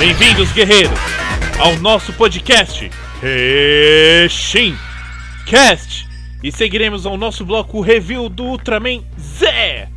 [0.00, 0.98] Bem-vindos, guerreiros,
[1.58, 4.74] ao nosso podcast Reshin
[5.44, 6.08] Cast.
[6.42, 9.90] E seguiremos ao nosso bloco review do Ultraman Z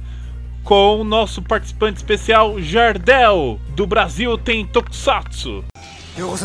[0.61, 5.63] com o nosso participante especial Jardel do Brasil tem Tokusatsu.
[6.17, 6.35] Yogo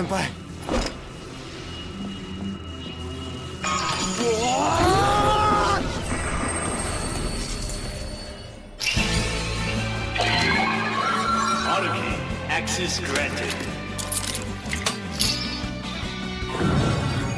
[12.78, 13.50] access granted.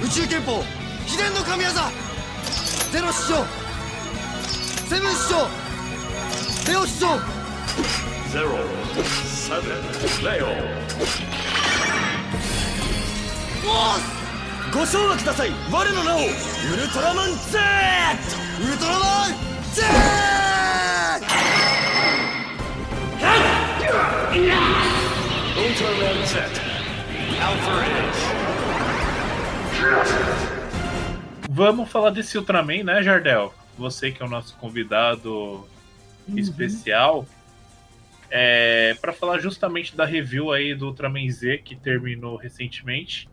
[0.02, 0.62] 宇宙憲法
[1.06, 1.70] 秘伝の神業。
[2.92, 3.44] ゼロ師匠。
[4.88, 5.48] セブン師匠。
[6.70, 7.06] レオ師匠。
[8.30, 8.58] Zero,
[9.24, 9.80] seven,
[10.22, 10.46] Leo.
[14.72, 15.50] ご唱和ください。
[15.72, 16.18] 我の名を。
[16.18, 16.22] ウ
[16.76, 17.58] ルトラマン Z
[18.62, 19.30] ウルトラマン
[19.72, 19.84] Z
[24.32, 24.69] Ultraman
[31.48, 33.54] Vamos falar desse Ultraman, né, Jardel?
[33.78, 35.66] Você que é o nosso convidado
[36.36, 37.26] especial.
[38.30, 43.28] É, para falar justamente da review aí do Ultraman Z que terminou recentemente.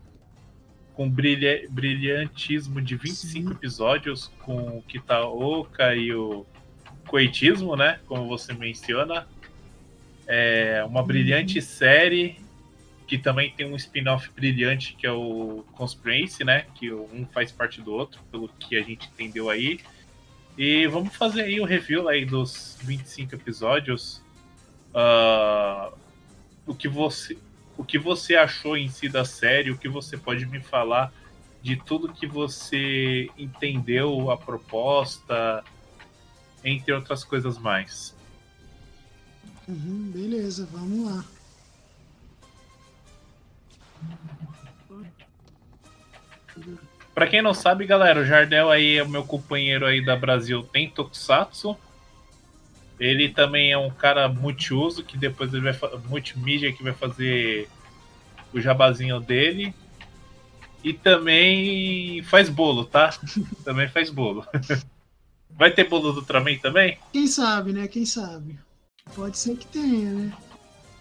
[0.93, 6.45] Com brilha, brilhantismo de 25 episódios, com o Kitaoka e o
[7.07, 7.99] Coitismo, né?
[8.07, 9.27] Como você menciona.
[10.27, 12.39] É uma brilhante série
[13.07, 16.65] que também tem um spin-off brilhante que é o Conspiracy, né?
[16.75, 19.79] Que um faz parte do outro, pelo que a gente entendeu aí.
[20.57, 24.21] E vamos fazer aí o review aí dos 25 episódios.
[24.93, 25.91] Ah,
[26.65, 27.37] o que você
[27.77, 31.13] o que você achou em si da série, o que você pode me falar
[31.61, 35.63] de tudo que você entendeu a proposta,
[36.63, 38.16] entre outras coisas mais.
[39.67, 41.25] Uhum, beleza, vamos lá.
[47.13, 50.63] Pra quem não sabe, galera, o Jardel aí é o meu companheiro aí da Brasil
[50.63, 51.75] tem Tokusatsu.
[52.99, 57.69] Ele também é um cara multiuso, que depois ele vai multimídia que vai fazer
[58.53, 59.73] o jabazinho dele.
[60.83, 63.13] E também faz bolo, tá?
[63.65, 64.45] também faz bolo.
[65.49, 66.99] Vai ter bolo do Ultraman também?
[67.11, 67.87] Quem sabe, né?
[67.87, 68.59] Quem sabe?
[69.15, 70.33] Pode ser que tenha, né?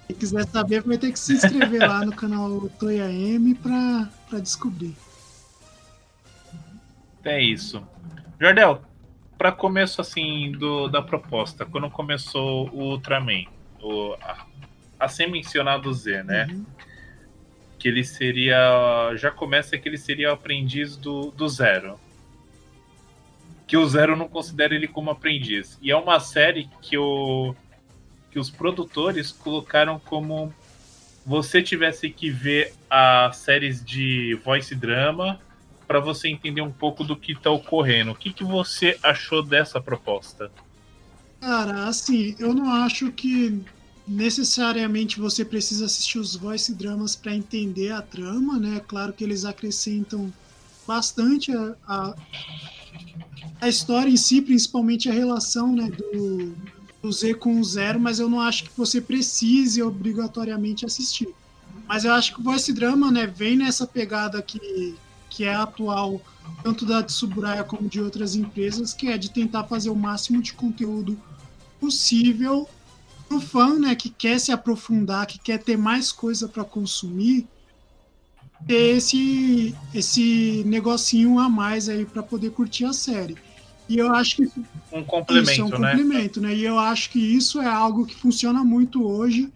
[0.06, 4.38] Quem quiser saber vai ter que se inscrever lá no canal Toya M pra, pra
[4.38, 4.94] descobrir.
[7.24, 7.82] É isso.
[8.40, 8.82] Jardel,
[9.36, 13.44] para começo assim do, da proposta, quando começou o Ultraman,
[13.82, 14.46] o, a,
[15.00, 16.46] a ser mencionado Z, né?
[16.50, 16.64] Uhum.
[17.78, 19.12] Que ele seria.
[19.16, 21.98] Já começa que ele seria o aprendiz do, do Zero.
[23.66, 25.78] Que o Zero não considera ele como aprendiz.
[25.82, 27.54] E é uma série que, o,
[28.36, 30.52] que os produtores colocaram como
[31.24, 35.40] você tivesse que ver as séries de voice drama
[35.88, 38.10] para você entender um pouco do que está ocorrendo.
[38.10, 40.52] O que, que você achou dessa proposta?
[41.40, 43.58] Cara, assim, eu não acho que
[44.06, 48.82] necessariamente você precisa assistir os voice dramas para entender a trama, né?
[48.86, 50.30] Claro que eles acrescentam
[50.86, 52.14] bastante a, a,
[53.62, 56.54] a história em si, principalmente a relação né, do,
[57.12, 61.28] Z com Zero, mas eu não acho que você precise obrigatoriamente assistir.
[61.86, 64.94] Mas eu acho que o voice drama né, vem nessa pegada que,
[65.30, 66.20] que é atual,
[66.62, 70.52] tanto da Tsuburaya como de outras empresas, que é de tentar fazer o máximo de
[70.52, 71.18] conteúdo
[71.80, 72.68] possível
[73.28, 77.46] pro fã, né, que quer se aprofundar, que quer ter mais coisa para consumir,
[78.66, 83.36] ter esse esse negocinho a mais aí para poder curtir a série.
[83.88, 85.90] E eu acho que isso, Um complemento, isso é um né?
[85.90, 86.54] complemento, né?
[86.54, 89.52] E eu acho que isso é algo que funciona muito hoje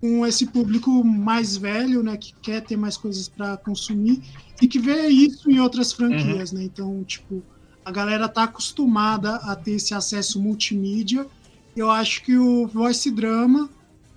[0.00, 4.20] com esse público mais velho, né, que quer ter mais coisas para consumir
[4.60, 6.64] e que vê isso em outras franquias, né?
[6.64, 7.40] Então, tipo,
[7.84, 11.24] a galera tá acostumada a ter esse acesso multimídia.
[11.76, 13.70] Eu acho que o voice drama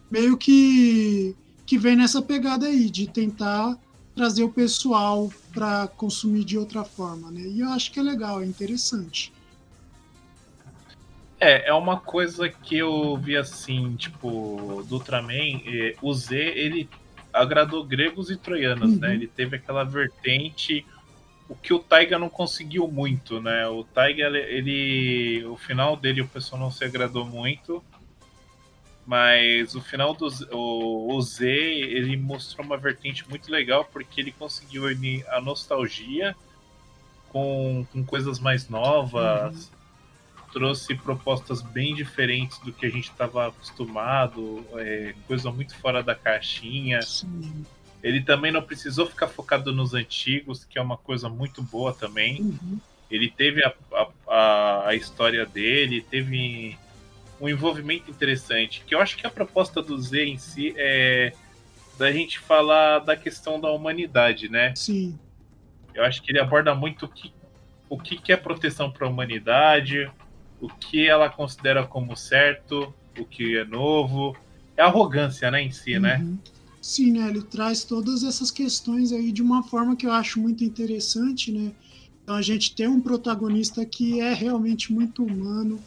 [0.10, 1.36] meio que
[1.66, 3.75] que vem nessa pegada aí de tentar
[4.15, 7.41] trazer o pessoal para consumir de outra forma, né?
[7.41, 9.33] E eu acho que é legal, é interessante.
[11.39, 16.89] É, é uma coisa que eu vi assim, tipo, do Ultraman, eh, o Z, ele
[17.33, 19.00] agradou gregos e troianos, Uhum.
[19.00, 19.13] né?
[19.13, 20.85] Ele teve aquela vertente,
[21.50, 23.67] o que o Taiga não conseguiu muito, né?
[23.67, 27.83] O Taiga, ele, ele- o final dele o pessoal não se agradou muito,
[29.06, 34.19] mas o final do Z- o, o Z, ele mostrou uma vertente muito legal, porque
[34.19, 36.36] ele conseguiu unir a nostalgia
[37.30, 39.72] com, com coisas mais novas,
[40.52, 46.16] trouxe propostas bem diferentes do que a gente estava acostumado, é, coisa muito fora da
[46.16, 47.01] caixinha.
[47.01, 47.66] Sim.
[48.01, 52.40] Ele também não precisou ficar focado nos antigos, que é uma coisa muito boa também.
[52.42, 52.80] Uhum.
[53.12, 53.74] Ele teve a,
[54.28, 56.78] a, a história dele, teve
[57.45, 58.83] um envolvimento interessante.
[58.86, 61.33] Que eu acho que a proposta do Z em si é
[61.97, 64.74] da gente falar da questão da humanidade, né?
[64.75, 65.18] Sim.
[65.94, 67.31] Eu acho que ele aborda muito o que,
[67.88, 70.12] o que, que é proteção para a humanidade,
[70.59, 74.36] o que ela considera como certo, o que é novo.
[74.75, 76.18] É arrogância, né, em si, né?
[76.18, 76.38] Uhum.
[76.81, 77.30] Sim, né?
[77.30, 81.71] Ele traz todas essas questões aí de uma forma que eu acho muito interessante, né?
[82.24, 85.80] Então a gente tem um protagonista que é realmente muito humano,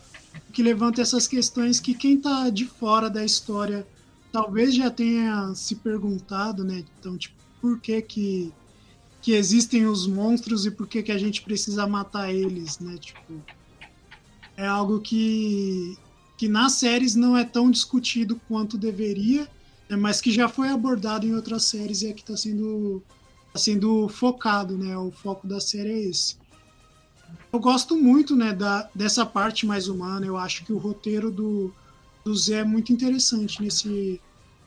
[0.52, 3.87] que levanta essas questões que quem tá de fora da história
[4.32, 6.85] talvez já tenha se perguntado, né?
[6.99, 8.52] Então, tipo, por que que,
[9.23, 12.96] que existem os monstros e por que que a gente precisa matar eles, né?
[12.99, 13.43] Tipo,
[14.56, 15.96] é algo que,
[16.37, 19.49] que nas séries não é tão discutido quanto deveria,
[19.88, 19.96] né?
[19.96, 23.02] mas que já foi abordado em outras séries e aqui está sendo,
[23.52, 24.96] tá sendo focado, né?
[24.96, 26.37] O foco da série é esse.
[27.52, 30.26] Eu gosto muito, né, da, dessa parte mais humana.
[30.26, 31.72] Eu acho que o roteiro do,
[32.25, 34.20] do Zé é muito interessante nesse,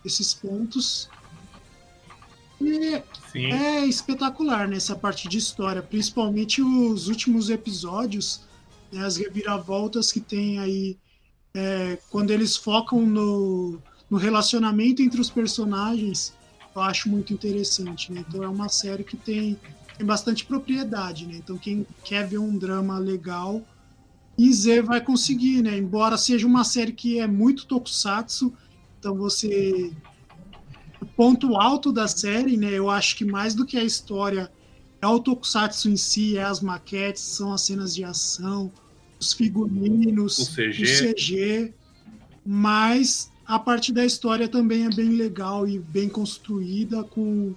[0.04, 1.10] nesses pontos.
[2.60, 3.52] E Sim.
[3.52, 8.42] é espetacular nessa parte de história, principalmente os últimos episódios,
[8.92, 10.98] né, as reviravoltas que tem aí
[11.54, 13.80] é, quando eles focam no,
[14.10, 16.34] no relacionamento entre os personagens,
[16.76, 18.12] eu acho muito interessante.
[18.12, 18.24] Né?
[18.28, 19.60] Então é uma série que tem,
[20.02, 21.28] tem bastante propriedade.
[21.28, 21.36] Né?
[21.38, 23.62] Então quem quer ver um drama legal,
[24.42, 25.78] Z vai conseguir, né?
[25.78, 28.52] Embora seja uma série que é muito tokusatsu,
[29.00, 29.92] então você
[31.00, 32.72] o ponto alto da série, né?
[32.72, 34.52] Eu acho que mais do que a história
[35.00, 38.72] é o tokusatsu em si, é as maquetes, são as cenas de ação,
[39.20, 40.84] os figurinos, O CG.
[40.84, 41.74] o CG,
[42.44, 47.54] mas a parte da história também é bem legal e bem construída com,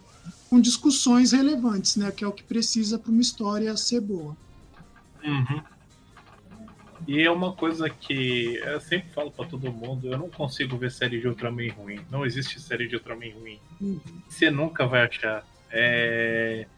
[0.55, 2.13] com discussões relevantes, né?
[2.13, 4.37] Que é o que precisa para uma história ser boa.
[5.25, 5.63] Uhum.
[7.09, 10.93] E é uma coisa que eu sempre falo pra todo mundo, eu não consigo ver
[10.93, 12.01] série de Ultraman ruim.
[12.09, 13.59] Não existe série de Ultraman ruim.
[13.81, 14.01] Uhum.
[14.29, 15.45] Você nunca vai achar.
[15.73, 16.69] É...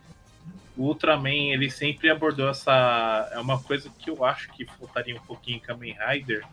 [0.75, 3.28] O Ultraman, ele sempre abordou essa...
[3.32, 6.46] É uma coisa que eu acho que faltaria um pouquinho em Kamen Rider,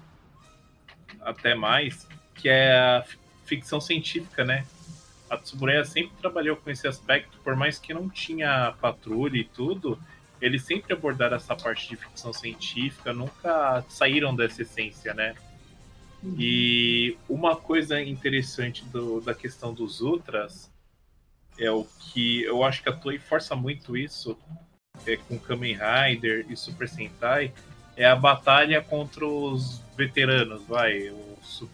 [1.21, 2.05] até mais,
[2.35, 4.65] que é a fi- ficção científica, né?
[5.33, 9.99] A Tsuburaya sempre trabalhou com esse aspecto, por mais que não tinha patrulha e tudo,
[10.39, 15.35] eles sempre abordaram essa parte de ficção científica, nunca saíram dessa essência, né?
[16.37, 20.71] E uma coisa interessante do- da questão dos Ultras
[21.57, 24.37] é o que eu acho que a Toei força muito isso
[25.05, 27.51] é, com Kamen Rider e Super Sentai
[27.97, 31.09] é a batalha contra os veteranos, vai.
[31.09, 31.69] O, Su-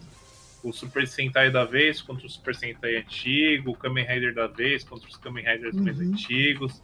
[0.63, 4.83] o Super Sentai da vez contra o Super Sentai antigo, o Kamen Rider da vez
[4.83, 6.11] contra os Kamen Riders mais Uhum.
[6.11, 6.81] antigos.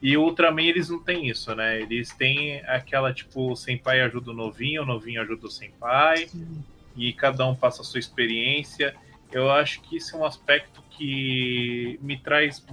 [0.00, 1.80] E o Ultraman eles não têm isso, né?
[1.80, 6.62] Eles têm aquela tipo, o Senpai ajuda o novinho, o novinho ajuda o Senpai Sim.
[6.96, 8.94] e cada um passa a sua experiência.
[9.30, 12.64] Eu acho que isso é um aspecto que me traz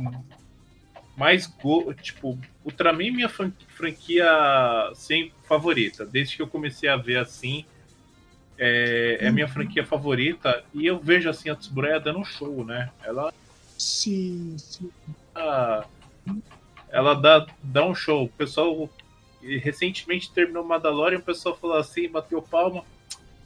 [1.16, 1.94] mais go...
[1.94, 4.26] tipo, Ultraman é minha fran- franquia
[4.96, 7.66] sempre favorita, desde que eu comecei a ver assim.
[8.62, 12.90] É, é minha franquia favorita e eu vejo assim a Tsuburaya dando um show, né?
[13.04, 13.34] Ela
[13.80, 14.92] Sim, sim.
[16.90, 18.26] ela dá, dá um show.
[18.26, 18.90] O pessoal
[19.42, 22.84] recentemente terminou Mandalorian, o pessoal falou assim, bateu palma.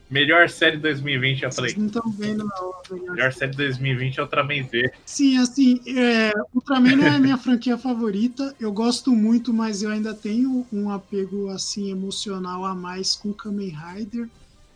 [0.09, 1.71] Melhor série 2020, eu falei.
[1.71, 2.95] Vocês não estão vendo na outra.
[2.95, 4.91] Melhor série 2020 é Ultraman Z.
[5.05, 8.55] Sim, assim, é, Ultraman não é a minha franquia favorita.
[8.59, 13.69] Eu gosto muito, mas eu ainda tenho um apego assim emocional a mais com Kamen
[13.69, 14.27] Rider,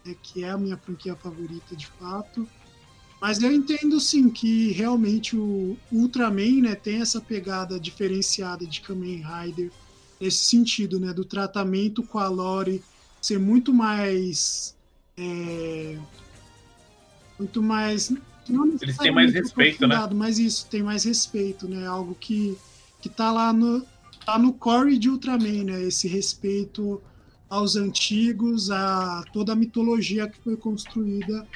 [0.08, 2.48] né, que é a minha franquia favorita de fato.
[3.20, 9.24] Mas eu entendo sim que realmente o Ultraman né, tem essa pegada diferenciada de Kamen
[9.24, 9.72] Rider
[10.22, 12.84] nesse sentido, né, do tratamento com a Lore
[13.22, 14.76] ser muito mais
[15.18, 15.98] é,
[17.40, 18.14] muito mais
[18.48, 19.96] não Eles têm mais respeito, né?
[20.14, 21.86] Mas isso, tem mais respeito, né?
[21.86, 22.58] Algo que,
[23.02, 23.86] que tá lá no,
[24.26, 25.84] tá no core de Ultraman, né?
[25.84, 27.02] Esse respeito
[27.50, 31.48] aos antigos, a toda a mitologia que foi construída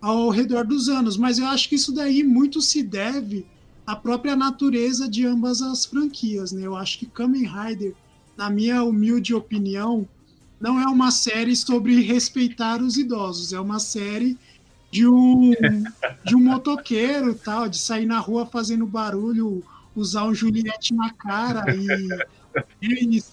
[0.00, 1.16] ao redor dos anos.
[1.16, 3.46] Mas eu acho que isso daí muito se deve
[3.86, 6.66] à própria natureza de ambas as franquias, né?
[6.66, 7.94] Eu acho que Kamen Rider,
[8.36, 10.08] na minha humilde opinião,
[10.60, 14.36] não é uma série sobre respeitar os idosos, é uma série
[14.90, 15.52] de um,
[16.24, 19.62] de um motoqueiro tal, de sair na rua fazendo barulho,
[19.94, 22.08] usar um Juliette na cara e
[22.80, 23.32] isso.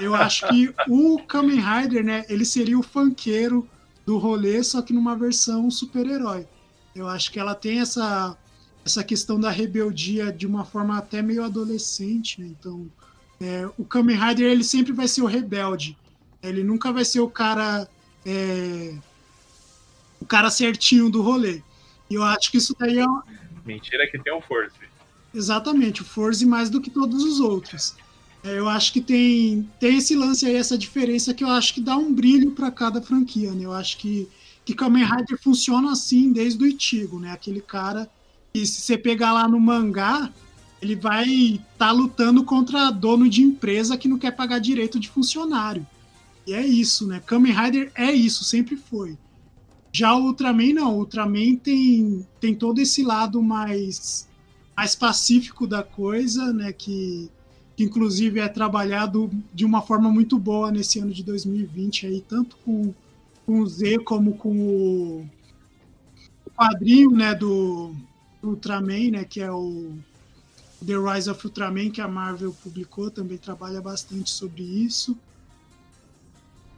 [0.00, 3.68] Eu acho que o Kamen Rider, né, ele seria o funkeiro
[4.04, 6.46] do rolê, só que numa versão super-herói.
[6.94, 8.36] Eu acho que ela tem essa,
[8.84, 12.48] essa questão da rebeldia de uma forma até meio adolescente, né?
[12.48, 12.86] Então,
[13.40, 15.96] é, o Kamen Rider, ele sempre vai ser o rebelde.
[16.42, 17.88] Ele nunca vai ser o cara...
[18.24, 18.94] É,
[20.20, 21.60] o cara certinho do rolê.
[22.08, 23.04] E eu acho que isso daí é...
[23.66, 24.74] Mentira que tem um Force.
[25.34, 27.94] Exatamente, o Force mais do que todos os outros.
[28.44, 31.80] É, eu acho que tem, tem esse lance aí, essa diferença que eu acho que
[31.80, 33.64] dá um brilho para cada franquia, né?
[33.64, 34.28] Eu acho que,
[34.66, 37.32] que Kamen Rider funciona assim desde o Itigo, né?
[37.32, 38.06] Aquele cara
[38.52, 40.30] que se você pegar lá no mangá,
[40.82, 45.08] ele vai estar tá lutando contra dono de empresa que não quer pagar direito de
[45.08, 45.86] funcionário.
[46.46, 47.22] E é isso, né?
[47.24, 49.16] Kamen Rider é isso, sempre foi.
[49.90, 54.28] Já o Ultraman não, o Ultraman tem, tem todo esse lado mais,
[54.76, 56.74] mais pacífico da coisa, né?
[56.74, 57.30] Que
[57.76, 62.56] que inclusive é trabalhado de uma forma muito boa nesse ano de 2020 aí, tanto
[62.64, 62.94] com,
[63.44, 65.28] com o Z como com o,
[66.54, 67.92] quadrinho né, do,
[68.40, 69.92] do Ultraman, né, que é o
[70.84, 75.16] The Rise of Ultraman, que a Marvel publicou, também trabalha bastante sobre isso.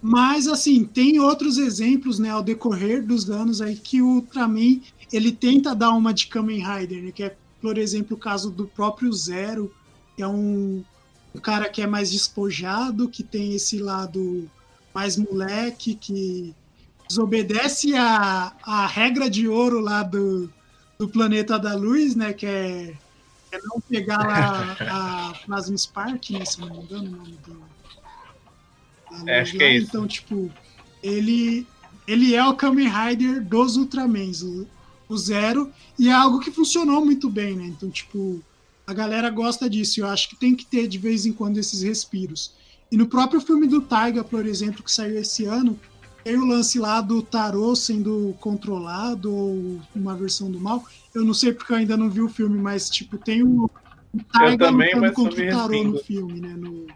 [0.00, 4.80] Mas, assim, tem outros exemplos, né, ao decorrer dos anos aí, que o Ultraman,
[5.12, 8.66] ele tenta dar uma de Kamen Rider, né, que é, por exemplo, o caso do
[8.66, 9.72] próprio Zero,
[10.22, 10.84] é um,
[11.34, 14.50] um cara que é mais despojado, que tem esse lado
[14.94, 16.54] mais moleque, que
[17.06, 20.50] desobedece a, a regra de ouro lá do,
[20.98, 22.32] do planeta da luz, né?
[22.32, 22.94] Que é,
[23.52, 26.44] é não pegar lá a Plasma Spark, né?
[26.44, 27.62] Se não me engano, o nome do.
[29.28, 29.88] É, acho que é isso.
[29.88, 30.50] Então, tipo,
[31.02, 31.66] ele,
[32.06, 34.66] ele é o Kamen Rider dos Ultramans, o,
[35.08, 37.66] o Zero, e é algo que funcionou muito bem, né?
[37.66, 38.42] Então, tipo,
[38.86, 40.00] a galera gosta disso.
[40.00, 42.54] Eu acho que tem que ter de vez em quando esses respiros.
[42.90, 45.78] E no próprio filme do Taiga, por exemplo, que saiu esse ano,
[46.22, 50.84] tem o lance lá do tarô sendo controlado ou uma versão do mal.
[51.14, 53.64] Eu não sei porque eu ainda não vi o filme, mas tipo, tem o,
[54.12, 56.54] o Taiga lutando contra o tarô no filme, né?
[56.56, 56.86] No,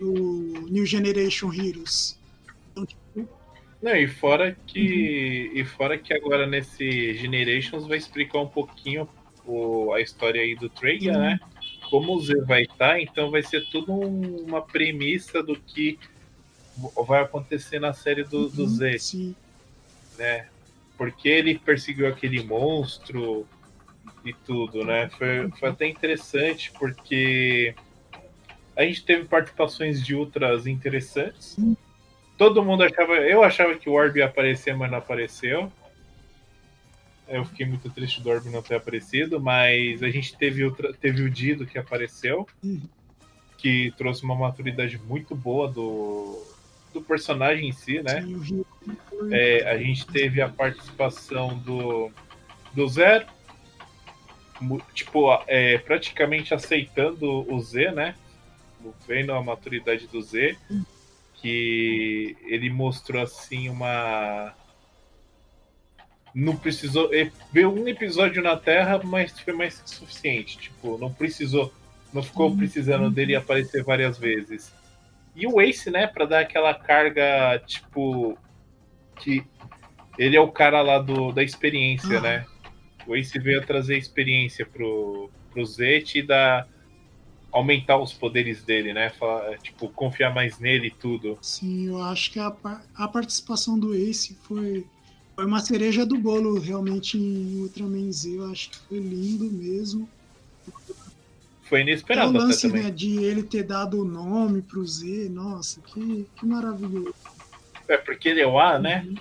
[0.00, 2.18] no New Generation Heroes.
[2.72, 3.28] Então, tipo...
[3.82, 5.50] Não, e fora que.
[5.52, 5.60] Uhum.
[5.60, 9.08] E fora que agora nesse Generations vai explicar um pouquinho
[9.46, 11.40] o, a história aí do Trigger, né?
[11.88, 15.98] Como o Z vai estar, tá, então vai ser tudo um, uma premissa do que
[17.06, 18.98] vai acontecer na série do, do uhum, Z.
[18.98, 19.34] Sim.
[20.18, 20.46] Né?
[20.96, 23.46] Porque ele perseguiu aquele monstro
[24.24, 25.08] e tudo, né?
[25.10, 27.74] Foi, foi até interessante porque
[28.76, 31.56] a gente teve participações de ultras interessantes.
[32.36, 33.14] Todo mundo achava.
[33.14, 35.70] Eu achava que o Orb ia aparecer, mas não apareceu.
[37.30, 41.22] Eu fiquei muito triste do Orb não ter aparecido, mas a gente teve, outra, teve
[41.22, 42.82] o Dido que apareceu, uhum.
[43.56, 46.44] que trouxe uma maturidade muito boa do,
[46.92, 48.26] do personagem em si, né?
[49.30, 52.10] É, a gente teve a participação do,
[52.74, 53.26] do Zero,
[54.92, 58.16] tipo, é, praticamente aceitando o Z, né?
[59.06, 60.84] Vendo a maturidade do Z, uhum.
[61.34, 64.52] que ele mostrou assim uma
[66.34, 67.10] não precisou.
[67.52, 70.58] Veio um episódio na Terra, mas foi mais que suficiente.
[70.58, 71.72] Tipo, não precisou.
[72.12, 74.72] Não ficou precisando dele aparecer várias vezes.
[75.34, 78.36] E o Ace, né, pra dar aquela carga, tipo.
[79.16, 79.44] Que
[80.18, 82.20] ele é o cara lá do, da experiência, ah.
[82.20, 82.46] né?
[83.06, 86.68] O Ace veio trazer experiência pro, pro Zet e dar.
[87.52, 89.10] aumentar os poderes dele, né?
[89.10, 91.38] Falar, tipo, confiar mais nele e tudo.
[91.42, 92.54] Sim, eu acho que a,
[92.94, 94.86] a participação do Ace foi
[95.40, 98.36] foi uma cereja do bolo realmente em Ultraman Z.
[98.36, 100.06] Eu acho que foi lindo mesmo.
[101.62, 106.26] Foi inesperado o lance, né, de ele ter dado o nome pro Z, nossa, que,
[106.36, 107.14] que maravilhoso.
[107.88, 109.02] É porque ele é o A, né?
[109.08, 109.14] Uhum.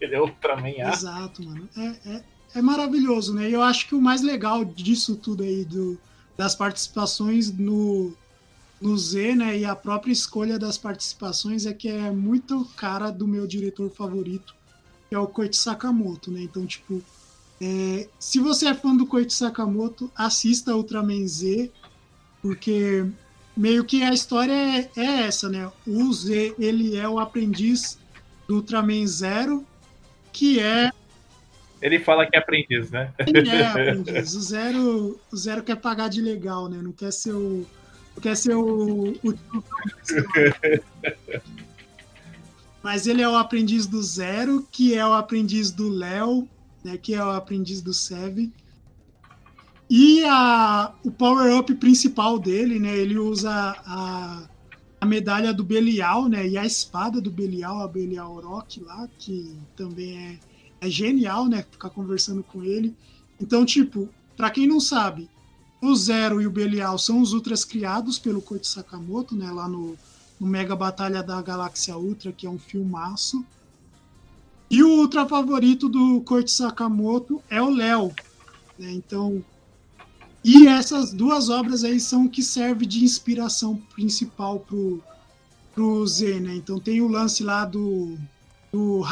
[0.00, 0.92] Ele é Ultraman A.
[0.92, 1.68] Exato, mano.
[1.76, 2.24] É, é,
[2.56, 3.48] é maravilhoso, né?
[3.48, 5.96] E eu acho que o mais legal disso tudo aí, do,
[6.36, 8.12] das participações no,
[8.80, 9.58] no Z, né?
[9.58, 14.55] E a própria escolha das participações é que é muito cara do meu diretor favorito,
[15.08, 16.42] que é o Koichi Sakamoto, né?
[16.42, 17.02] Então, tipo,
[17.60, 21.70] é, se você é fã do Koichi Sakamoto, assista Ultraman Z,
[22.42, 23.06] porque
[23.56, 25.70] meio que a história é, é, essa, né?
[25.86, 27.98] O Z, ele é o aprendiz
[28.46, 29.64] do Ultraman Zero,
[30.32, 30.90] que é...
[31.80, 33.12] Ele fala que é aprendiz, né?
[33.18, 34.34] Ele é aprendiz.
[34.34, 36.80] O Zero, o Zero quer pagar de legal, né?
[36.82, 37.66] Não quer ser o...
[38.14, 39.14] Não quer ser o...
[39.22, 39.34] o...
[42.86, 46.48] Mas ele é o aprendiz do Zero, que é o aprendiz do Léo,
[46.84, 48.52] né, que é o aprendiz do Sev.
[49.90, 52.96] E a, o power-up principal dele, né?
[52.96, 54.48] Ele usa a,
[55.00, 56.46] a medalha do Belial, né?
[56.46, 60.16] E a espada do Belial, a Belial Rock lá, que também
[60.80, 61.66] é, é genial, né?
[61.68, 62.94] Ficar conversando com ele.
[63.40, 65.28] Então, tipo, para quem não sabe,
[65.82, 69.50] o Zero e o Belial são os Ultras criados pelo Koichi Sakamoto, né?
[69.50, 69.98] Lá no,
[70.38, 73.44] no Mega Batalha da Galáxia Ultra, que é um filmaço.
[74.70, 78.12] E o ultra favorito do Koichi Sakamoto é o Léo.
[78.78, 78.92] Né?
[78.92, 79.44] Então,
[80.48, 85.02] e essas duas obras aí são o que serve de inspiração principal pro,
[85.74, 86.54] pro Z, né?
[86.54, 88.16] Então tem o lance lá do,
[88.72, 89.02] do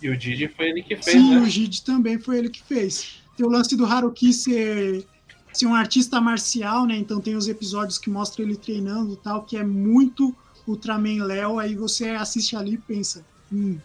[0.00, 1.40] E o Didi foi ele que fez, Sim, né?
[1.42, 3.22] o Didi também foi ele que fez.
[3.36, 5.06] Tem o lance do Haruki ser,
[5.52, 6.96] ser um artista marcial, né?
[6.96, 10.34] Então tem os episódios que mostram ele treinando tal, que é muito
[10.66, 11.58] Ultraman Léo.
[11.58, 13.78] Aí você assiste ali e pensa, hum,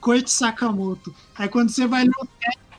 [0.00, 1.14] Koichi Sakamoto.
[1.36, 2.12] Aí quando você vai ler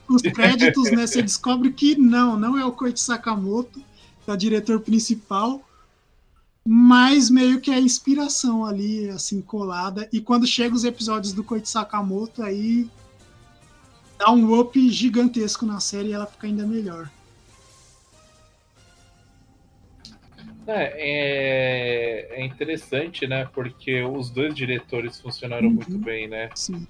[0.07, 3.83] os créditos, né, você descobre que não, não é o Koichi Sakamoto,
[4.23, 5.61] que é o diretor principal,
[6.65, 10.07] mas meio que é a inspiração ali, assim, colada.
[10.13, 12.89] E quando chega os episódios do Koichi Sakamoto, aí
[14.17, 17.09] dá um up gigantesco na série e ela fica ainda melhor.
[20.67, 20.93] É,
[22.36, 23.48] é, é interessante, né?
[23.53, 25.74] Porque os dois diretores funcionaram Uhum.
[25.74, 26.50] muito bem, né?
[26.55, 26.88] Sim.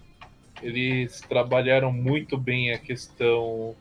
[0.62, 3.75] Eles trabalharam muito bem a questão.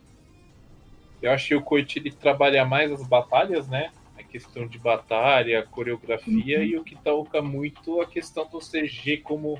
[1.21, 3.91] Eu acho que o Koichi ele trabalha mais as batalhas, né?
[4.17, 6.63] A questão de batalha, a coreografia, Uhum.
[6.65, 9.59] e o que toca muito a questão do CG como,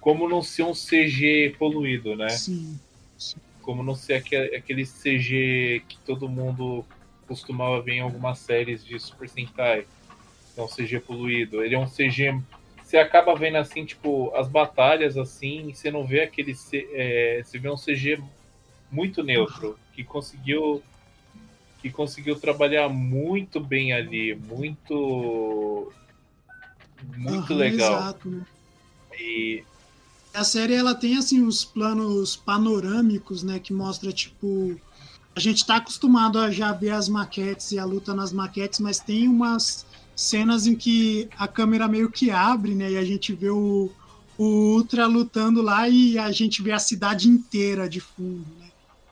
[0.00, 2.28] como não ser um CG poluído, né?
[2.30, 2.78] Sim.
[3.60, 6.84] Como não ser aquele CG que todo mundo
[7.26, 9.86] costumava ver em algumas séries de Super Sentai.
[10.56, 11.62] É um CG poluído.
[11.64, 12.40] Ele é um CG.
[12.82, 16.54] Você acaba vendo assim, tipo, as batalhas assim, e você não vê aquele.
[16.54, 18.22] C- É, você vê um CG
[18.90, 20.82] muito neutro, que conseguiu.
[21.82, 25.92] Que conseguiu trabalhar muito bem ali, muito.
[27.16, 27.94] Muito Aham, legal.
[27.94, 28.46] Exato, né?
[29.18, 29.62] E
[30.34, 34.76] A série ela tem assim os planos panorâmicos, né, que mostra tipo
[35.34, 39.00] a gente tá acostumado a já ver as maquetes e a luta nas maquetes, mas
[39.00, 43.50] tem umas cenas em que a câmera meio que abre, né, e a gente vê
[43.50, 43.90] o,
[44.38, 48.64] o Ultra lutando lá e a gente vê a cidade inteira de fundo, né?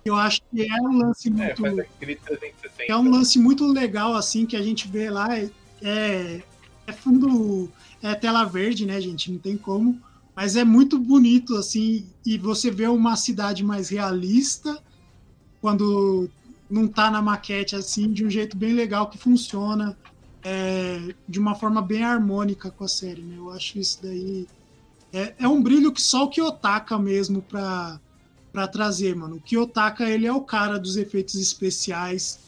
[0.04, 1.62] Eu acho que é um lance é, muito
[2.00, 2.92] 360.
[2.92, 5.38] é um lance muito legal, assim, que a gente vê lá.
[5.38, 6.42] É, é,
[6.88, 7.70] é fundo.
[8.02, 9.30] É tela verde, né, gente?
[9.30, 10.00] Não tem como.
[10.34, 12.04] Mas é muito bonito, assim.
[12.26, 14.82] E você vê uma cidade mais realista
[15.62, 16.28] quando
[16.68, 19.96] não tá na maquete, assim, de um jeito bem legal que funciona.
[20.44, 23.36] é, de uma forma bem harmônica com a série, né?
[23.38, 24.46] Eu acho isso daí.
[25.12, 28.00] É, é um brilho que só o Kiyotaka mesmo pra,
[28.52, 29.36] pra trazer, mano.
[29.36, 32.40] O Kiyotaka, ele é o cara dos efeitos especiais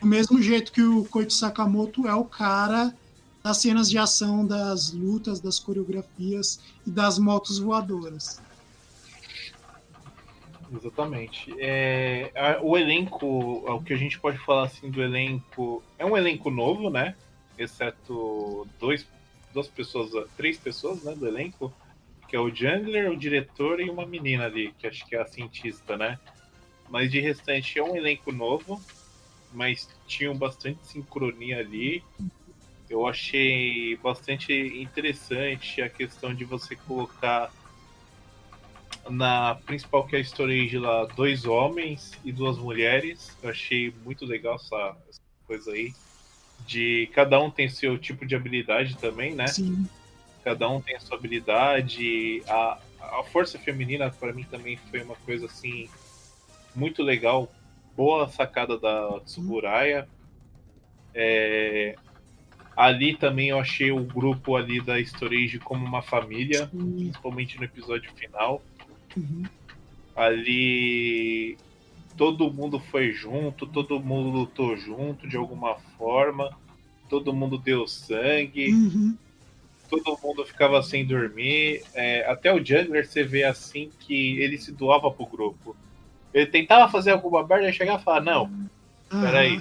[0.00, 2.94] do mesmo jeito que o Koichi Sakamoto é o cara
[3.42, 8.40] das cenas de ação, das lutas, das coreografias e das motos voadoras.
[10.70, 11.54] Exatamente.
[11.58, 16.16] É, a- o elenco, o que a gente pode falar assim do elenco, é um
[16.16, 17.16] elenco novo, né?
[17.56, 19.06] Exceto dois,
[19.52, 21.72] duas pessoas, três pessoas, né, do elenco,
[22.28, 25.26] que é o Jungler, o diretor e uma menina ali, que acho que é a
[25.26, 26.18] cientista, né?
[26.88, 28.82] Mas de restante é um elenco novo,
[29.52, 32.02] mas tinham bastante sincronia ali.
[32.88, 37.50] Eu achei bastante interessante a questão de você colocar
[39.10, 43.36] na principal que é a storage lá, dois homens e duas mulheres.
[43.42, 45.92] Eu achei muito legal essa, essa coisa aí.
[46.66, 49.46] De cada um tem seu tipo de habilidade também, né?
[49.46, 49.86] Sim,
[50.44, 52.42] Cada um tem a sua habilidade.
[52.48, 55.88] A, a força feminina, para mim, também foi uma coisa assim
[56.74, 57.52] muito legal.
[57.96, 60.08] Boa sacada da Tsuburaya.
[61.14, 61.96] É,
[62.76, 67.64] ali também eu achei o grupo ali da Storage como uma família, sim, principalmente no
[67.64, 68.62] episódio final.
[69.16, 69.44] Uhum,
[70.14, 71.56] ali
[72.16, 76.56] todo mundo foi junto, todo mundo lutou junto de alguma forma,
[77.08, 79.16] todo mundo deu sangue, uhum,
[79.88, 81.82] todo mundo ficava sem dormir.
[81.94, 85.76] É, até o Jungler você vê assim que ele se doava pro grupo.
[86.34, 88.50] Ele tentava fazer alguma merda e chegava e falar, não,
[89.08, 89.60] Peraí.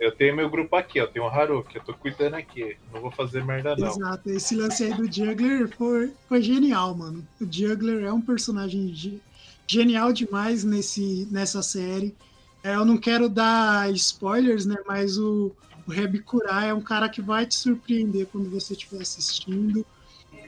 [0.00, 3.10] Eu tenho meu grupo aqui, eu tenho o Haruki, eu tô cuidando aqui, não vou
[3.10, 3.88] fazer merda não.
[3.88, 7.26] Exato, esse lance aí do Juggler foi, foi genial, mano.
[7.40, 9.20] O Juggler é um personagem ge-
[9.66, 12.14] genial demais nesse, nessa série.
[12.62, 14.76] É, eu não quero dar spoilers, né?
[14.86, 15.52] Mas o,
[15.86, 19.84] o Rebikura é um cara que vai te surpreender quando você estiver assistindo.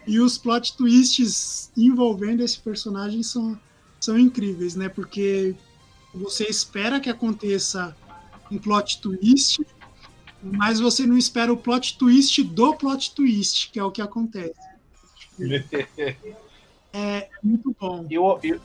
[0.07, 3.59] E os plot twists envolvendo esse personagem são,
[4.01, 4.89] são incríveis, né?
[4.89, 5.55] Porque
[6.15, 7.95] Você espera que aconteça
[8.51, 9.65] um plot twist,
[10.43, 14.55] mas você não espera o plot twist do plot twist, que é o que acontece.
[16.93, 18.07] é muito bom.
[18.09, 18.61] E o, e,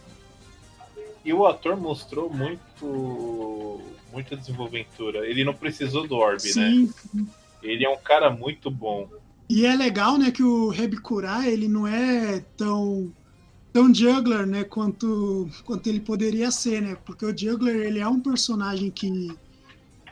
[1.26, 5.26] e o ator mostrou muito muita desenvoltura.
[5.26, 6.92] Ele não precisou do Orb, Sim.
[7.14, 7.26] né?
[7.64, 9.10] Ele é um cara muito bom.
[9.50, 13.12] E é legal, né, que o Rebikurai, ele não é tão
[13.74, 16.98] tão juggler, né, quanto quanto ele poderia ser, né?
[17.06, 19.32] Porque o juggler, ele é um personagem que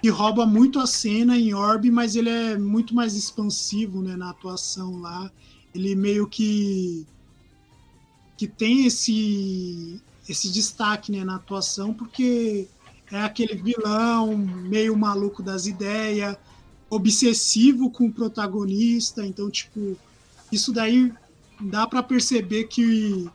[0.01, 4.29] que rouba muito a cena em Orb, mas ele é muito mais expansivo, né, na
[4.29, 5.31] atuação lá.
[5.73, 7.05] Ele meio que
[8.37, 12.67] que tem esse esse destaque, né, na atuação, porque
[13.11, 16.37] é aquele vilão meio maluco das ideias,
[16.89, 19.97] obsessivo com o protagonista, então tipo,
[20.51, 21.11] isso daí
[21.59, 23.27] dá para perceber que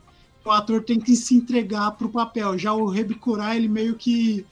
[0.43, 2.57] o ator tem que se entregar pro papel.
[2.57, 4.45] Já o Rebikurai, ele meio que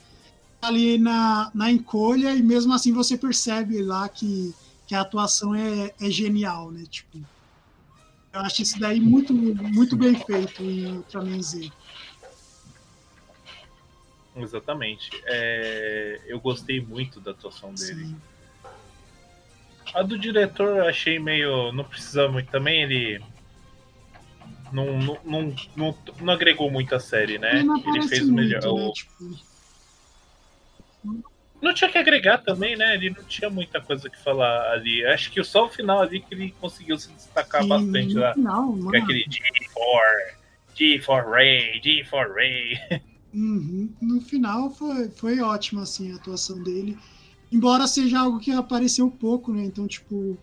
[0.66, 4.54] ali na, na encolha e mesmo assim você percebe lá que,
[4.88, 6.84] que a atuação é, é genial, né?
[6.90, 7.18] Tipo,
[8.34, 11.72] eu acho isso daí muito, muito bem feito em Ultraman Z.
[14.36, 15.10] Exatamente.
[15.26, 18.06] É, eu gostei muito da atuação dele.
[18.08, 18.16] Sim.
[19.94, 21.72] A do diretor eu achei meio.
[21.72, 23.22] Não precisava muito também, ele.
[24.72, 27.60] Não, não, não, não, não agregou muito a série, né?
[27.60, 28.64] Ele Ele fez o melhor.
[28.64, 28.88] muito, né?
[28.90, 29.53] o- Tipo,
[31.62, 32.96] Não tinha que agregar também, né?
[32.96, 35.06] Ele não tinha muita coisa que falar ali.
[35.06, 38.32] Acho que só o final ali que ele conseguiu se destacar sim, bastante lá.
[38.32, 40.36] é mano, aquele G4,
[40.78, 43.02] G4 Ray, G4 Ray.
[43.34, 43.90] Uhum.
[44.00, 46.98] No final foi, foi ótima assim, a atuação dele.
[47.52, 49.64] Embora seja algo que apareceu pouco, né?
[49.64, 50.38] Então, tipo,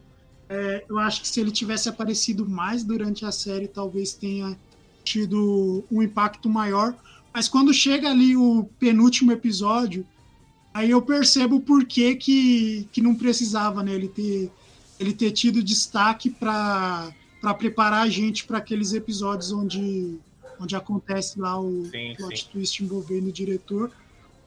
[0.48, 4.58] é, eu acho que se ele tivesse aparecido mais durante a série, talvez tenha
[5.04, 6.94] tido um impacto maior.
[7.32, 10.04] Mas quando chega ali o penúltimo episódio,
[10.72, 14.50] aí eu percebo por que, que, que não precisava né, ele, ter,
[14.98, 17.12] ele ter tido destaque para
[17.58, 20.18] preparar a gente para aqueles episódios onde,
[20.60, 22.48] onde acontece lá o Sim, plot sim.
[22.52, 23.90] twist envolvendo o diretor.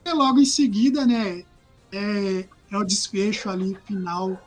[0.05, 1.43] E logo em seguida, né,
[1.91, 4.41] é, é o desfecho ali final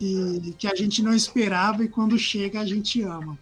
[0.00, 3.38] e, que a gente não esperava e quando chega a gente ama.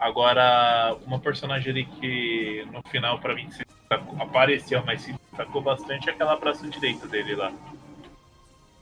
[0.00, 5.60] Agora, uma personagem ali que no final pra mim se destacou- apareceu, mas se destacou
[5.60, 7.52] bastante é aquela braço direito dele lá.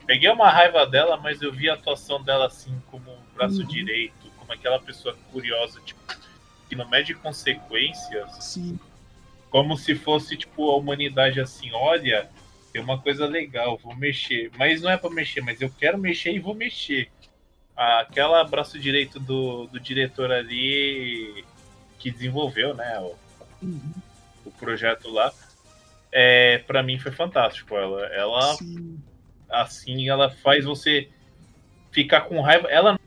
[0.06, 3.66] Peguei uma raiva dela, mas eu vi a atuação dela assim como um braço Uhum.
[3.66, 6.00] direito, como aquela pessoa curiosa, tipo,
[6.68, 8.78] que não mede consequências, Sim,
[9.50, 12.30] como se fosse tipo a humanidade assim, olha,
[12.72, 14.50] tem uma coisa legal, vou mexer.
[14.56, 17.10] Mas não é pra mexer, mas eu quero mexer e vou mexer.
[17.78, 21.44] Aquela braço direito do, do diretor ali
[21.96, 23.14] que desenvolveu, né, o,
[23.62, 23.92] uhum,
[24.44, 25.32] o projeto lá,
[26.10, 27.76] é, para mim foi fantástico.
[27.76, 29.00] Ela, ela sim.
[29.48, 31.08] assim, ela faz você
[31.92, 32.68] ficar com raiva.
[32.68, 33.00] Ela não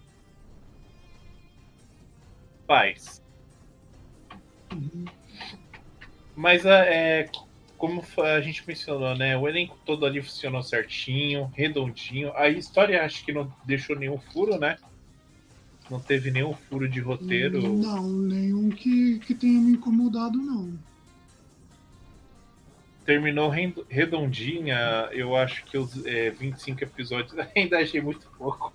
[2.65, 3.21] faz.
[4.71, 5.05] Uhum.
[6.35, 7.29] Mas é,
[7.81, 9.35] como a gente mencionou, né?
[9.35, 12.31] O elenco todo ali funcionou certinho, redondinho.
[12.35, 14.77] A história acho que não deixou nenhum furo, né?
[15.89, 17.59] Não teve nenhum furo de roteiro.
[17.59, 20.77] Não, nenhum que, que tenha me incomodado, não.
[23.03, 23.51] Terminou
[23.89, 25.09] redondinha.
[25.11, 28.71] Eu acho que os é, 25 episódios ainda achei muito pouco.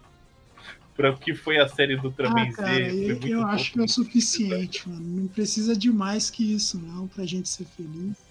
[0.97, 2.57] Para o que foi a série do Ultraman Ah, Z.
[2.57, 5.21] cara, eu, eu acho que é o suficiente, mano.
[5.23, 8.26] Não precisa de mais que isso, não, pra gente ser feliz.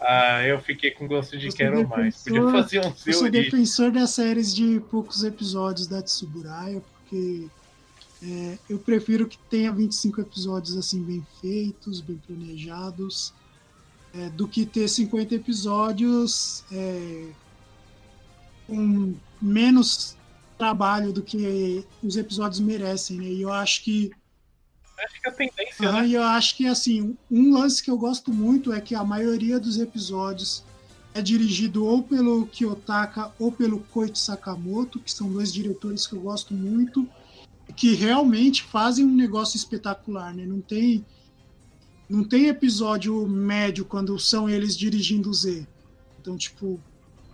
[0.00, 2.22] Ah, eu fiquei com gosto de Eu sou quero mais.
[2.22, 3.44] Podia fazer um Eu seu sou origem.
[3.44, 7.48] defensor das séries de poucos episódios da Tsuburaya, porque
[8.22, 13.34] é, eu prefiro que tenha 25 episódios assim bem feitos, bem planejados,
[14.14, 17.28] é, do que ter 50 episódios é,
[18.66, 20.16] com menos
[20.56, 23.24] trabalho do que os episódios merecem, né?
[23.24, 24.10] E eu acho que
[25.04, 26.08] Acho que a tendência, Aham, né?
[26.08, 29.58] e eu acho que assim, um lance que eu gosto muito é que a maioria
[29.58, 30.62] dos episódios
[31.14, 36.20] é dirigido ou pelo Kiyotaka ou pelo Koichi Sakamoto, que são dois diretores que eu
[36.20, 37.08] gosto muito,
[37.76, 40.44] que realmente fazem um negócio espetacular, né?
[40.44, 41.04] Não tem
[42.08, 45.64] não tem episódio médio quando são eles dirigindo o Z.
[46.20, 46.80] Então, tipo,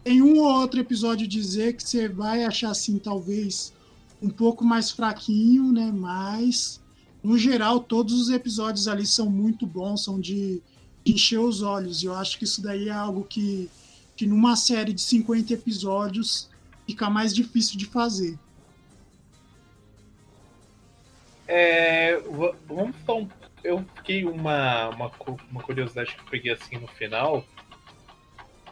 [0.04, 3.72] tem um ou outro episódio de Z que você vai achar assim, talvez
[4.20, 5.90] um pouco mais fraquinho, né?
[5.90, 6.80] Mas
[7.26, 10.62] no geral, todos os episódios ali são muito bons, são de
[11.04, 12.00] encher os olhos.
[12.00, 13.68] E eu acho que isso daí é algo que,
[14.16, 16.48] que numa série de 50 episódios
[16.86, 18.38] fica mais difícil de fazer.
[21.48, 22.16] É,
[22.68, 23.28] vamos falar um,
[23.64, 25.10] eu fiquei uma, uma,
[25.50, 27.44] uma curiosidade que eu peguei assim no final.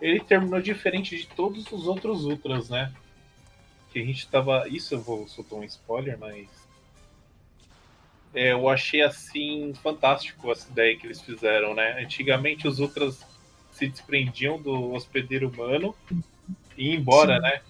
[0.01, 2.95] Ele terminou diferente de todos os outros Ultras, né?
[3.91, 4.69] Que a gente tava.
[4.69, 6.64] Isso eu vou soltar um spoiler, mas.
[8.35, 12.03] É, eu achei assim fantástico essa ideia que eles fizeram, né?
[12.03, 13.25] Antigamente os Ultras
[13.73, 15.95] se desprendiam do hospedeiro humano
[16.77, 17.43] e iam embora, Sim.
[17.43, 17.61] né?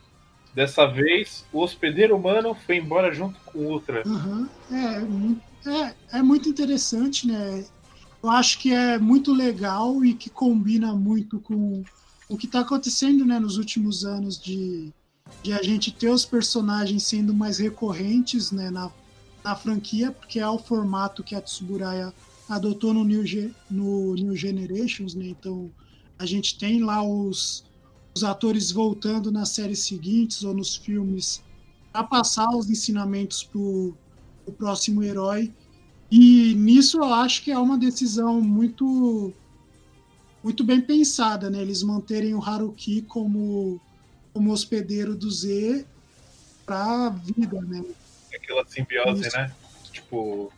[0.55, 4.03] Dessa vez, o hospedeiro humano foi embora junto com o Ultra.
[4.07, 4.49] Uhum.
[4.71, 7.65] É, é, é muito interessante, né?
[8.23, 11.83] Eu acho que é muito legal e que combina muito com
[12.29, 14.91] o que está acontecendo né, nos últimos anos de,
[15.43, 18.91] de a gente ter os personagens sendo mais recorrentes né, na,
[19.45, 22.13] na franquia, porque é o formato que a Tsuburaya
[22.49, 23.23] adotou no New,
[23.71, 25.27] no New Generations, né?
[25.27, 25.71] Então
[26.19, 27.65] a gente tem lá os,
[28.17, 31.43] os atores voltando nas séries seguintes ou nos filmes
[31.93, 33.95] para passar os ensinamentos para o
[34.57, 35.53] próximo herói.
[36.11, 39.33] E nisso eu acho que é uma decisão muito
[40.43, 41.63] muito bem pensada, né?
[41.63, 43.81] Eles manterem o Haruki como,
[44.33, 45.87] como hospedeiro do Z
[46.67, 47.83] para a vida, né?
[48.45, 49.37] Aquela simbiose, Isso.
[49.37, 49.53] né?
[49.93, 50.53] Tipo,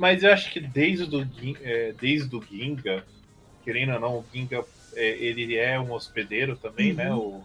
[0.00, 1.28] mas eu acho que desde o,
[1.62, 3.04] é, desde o Ginga,
[3.62, 7.12] querendo ou não, o Ginga é, ele é um hospedeiro também, né?
[7.12, 7.32] uhum.
[7.32, 7.44] né?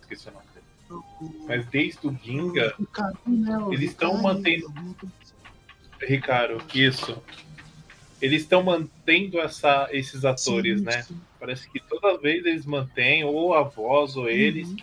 [0.00, 1.44] Esqueci o nome dele.
[1.46, 3.58] Mas desde o Ginga, o né?
[3.58, 4.72] o eles estão mantendo.
[6.00, 7.20] Ricardo, isso.
[8.22, 11.02] Eles estão mantendo essa, esses atores, sim, né?
[11.02, 11.20] Sim.
[11.38, 14.68] Parece que toda vez eles mantêm, ou a voz, ou eles.
[14.68, 14.76] Uhum.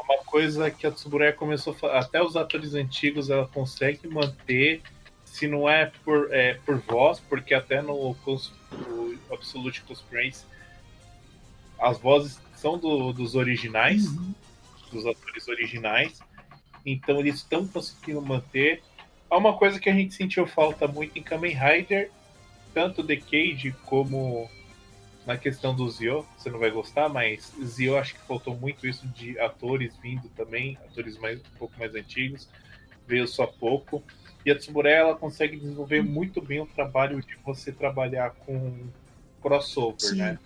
[0.00, 4.82] É uma coisa que a Tsuburaya começou a Até os atores antigos ela consegue manter,
[5.24, 10.44] se não é por, é, por voz, porque até no, no Absolute Conspiracy
[11.78, 14.34] as vozes são do, dos originais, uhum.
[14.92, 16.20] dos atores originais,
[16.84, 18.82] então eles estão conseguindo manter.
[19.30, 22.10] Há uma coisa que a gente sentiu falta muito em Kamen Rider,
[22.74, 24.50] tanto The Cage como
[25.30, 29.06] na questão do Zio, você não vai gostar, mas Zio acho que faltou muito isso
[29.06, 32.48] de atores vindo também, atores mais, um pouco mais antigos,
[33.06, 34.02] veio só pouco.
[34.44, 38.88] E a Tsuburaya ela consegue desenvolver muito bem o trabalho de você trabalhar com
[39.40, 40.16] crossover, Sim.
[40.16, 40.36] né?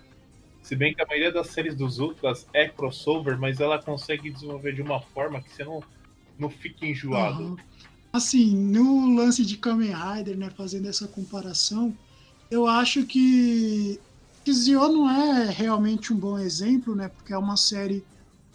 [0.61, 4.73] Se bem que a maioria das séries dos Ultras é crossover, mas ela consegue desenvolver
[4.73, 5.81] de uma forma que você não,
[6.37, 7.41] não fica enjoado.
[7.43, 7.57] Uhum.
[8.13, 11.97] Assim, no lance de Kamen Rider, né, fazendo essa comparação,
[12.51, 13.99] eu acho que,
[14.53, 18.03] Zio não é realmente um bom exemplo, né, porque é uma série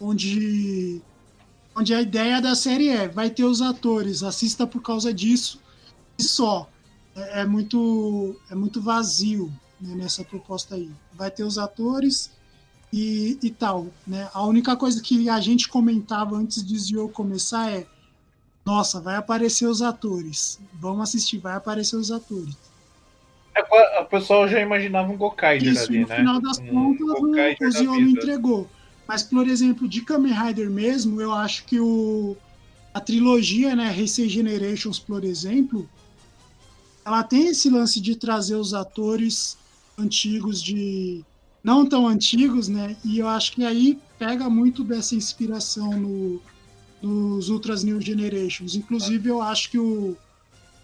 [0.00, 1.00] onde,
[1.74, 5.60] onde a ideia da série é, vai ter os atores, assista por causa disso
[6.18, 6.68] e só.
[7.14, 10.90] É, é muito, é muito vazio né, nessa proposta aí.
[11.12, 12.30] Vai ter os atores
[12.92, 13.88] e, e tal.
[14.06, 14.28] Né?
[14.32, 17.86] A única coisa que a gente comentava antes de Zio começar é
[18.64, 20.60] nossa, vai aparecer os atores.
[20.74, 22.54] Vamos assistir, vai aparecer os atores.
[23.54, 26.16] É, o pessoal já imaginava um Gokaiger Isso, ali, no né?
[26.16, 28.68] final das um contas, o, o Zio não entregou.
[29.06, 32.36] Mas, por exemplo, de Kamen Rider mesmo, eu acho que o,
[32.94, 35.88] a trilogia, né, Heisei Generations, por exemplo,
[37.04, 39.58] ela tem esse lance de trazer os atores
[39.98, 41.24] antigos de
[41.62, 42.96] não tão antigos, né?
[43.04, 46.42] E eu acho que aí pega muito dessa inspiração no,
[47.02, 48.74] nos Ultras New Generations.
[48.74, 50.16] Inclusive, eu acho que o,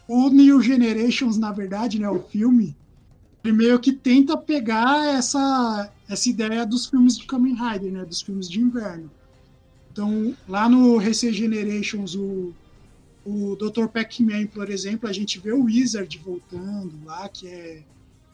[0.09, 2.77] o New Generations, na verdade, né, o filme,
[3.43, 8.21] ele meio que tenta pegar essa, essa ideia dos filmes de Kamen Rider, né, dos
[8.21, 9.11] filmes de inverno.
[9.93, 12.53] Então, lá no Heisei Generations, o,
[13.25, 13.87] o Dr.
[13.87, 17.83] Pac-Man, por exemplo, a gente vê o Wizard voltando lá, que é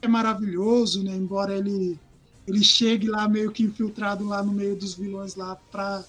[0.03, 1.15] é maravilhoso, né?
[1.15, 1.99] Embora ele
[2.45, 6.05] ele chegue lá meio que infiltrado lá no meio dos vilões lá para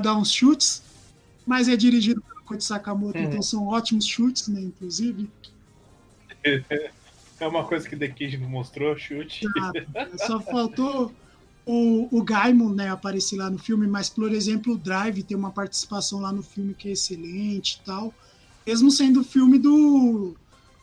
[0.00, 0.82] dar uns chutes,
[1.46, 4.60] mas é dirigido pelo Koichi Sakamoto, então são ótimos chutes, né?
[4.60, 5.30] Inclusive.
[7.40, 9.46] É uma coisa que The Kid não mostrou, chute.
[9.46, 10.26] Exato.
[10.26, 11.12] Só faltou
[11.64, 15.52] o, o Gaimon né, aparecer lá no filme, mas, por exemplo, o Drive tem uma
[15.52, 18.12] participação lá no filme que é excelente e tal.
[18.66, 20.34] Mesmo sendo o filme do,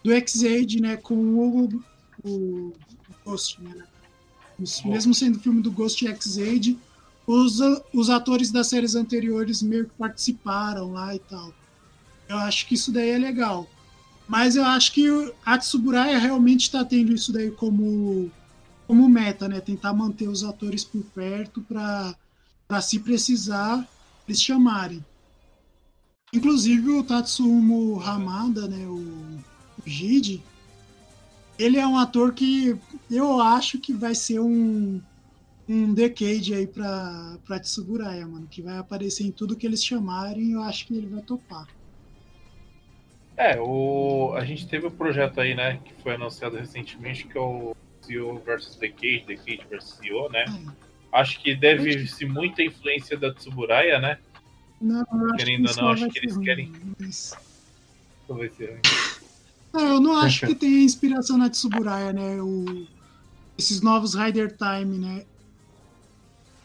[0.01, 1.83] do X-Aid, né, com o
[2.23, 2.73] o
[3.25, 3.83] Ghost, né?
[4.85, 6.77] Mesmo sendo filme do Ghost X-Aid,
[7.27, 7.59] os,
[7.93, 11.53] os atores das séries anteriores meio que participaram lá e tal.
[12.27, 13.67] Eu acho que isso daí é legal.
[14.27, 15.07] Mas eu acho que
[15.45, 18.31] a Tsuburaya realmente está tendo isso daí como,
[18.87, 19.59] como meta, né?
[19.59, 23.87] Tentar manter os atores por perto para se precisar
[24.27, 25.05] eles chamarem.
[26.33, 28.85] Inclusive o Tatsumo Hamada, né?
[28.87, 30.43] O, o Jide,
[31.57, 32.75] ele é um ator que
[33.09, 34.99] eu acho que vai ser um,
[35.67, 38.47] um decade aí pra, pra Tsuburaya, mano.
[38.47, 41.67] Que vai aparecer em tudo que eles chamarem e eu acho que ele vai topar.
[43.37, 47.37] É, o, a gente teve o um projeto aí, né, que foi anunciado recentemente, que
[47.37, 50.45] é o CEO versus Decade, Decade versus CEO, né?
[50.47, 50.71] Hum.
[51.11, 54.19] Acho que deve-se muita influência da Tsuburaya, né?
[54.79, 55.03] Não,
[55.37, 56.71] Querendo ou não, acho que eles ruim, querem.
[56.99, 57.33] Mas...
[58.27, 58.79] Vai ser
[59.75, 62.41] não, eu não acho que tenha inspiração na Tsuburaya, né?
[62.41, 62.87] O...
[63.57, 65.25] Esses novos Rider Time, né?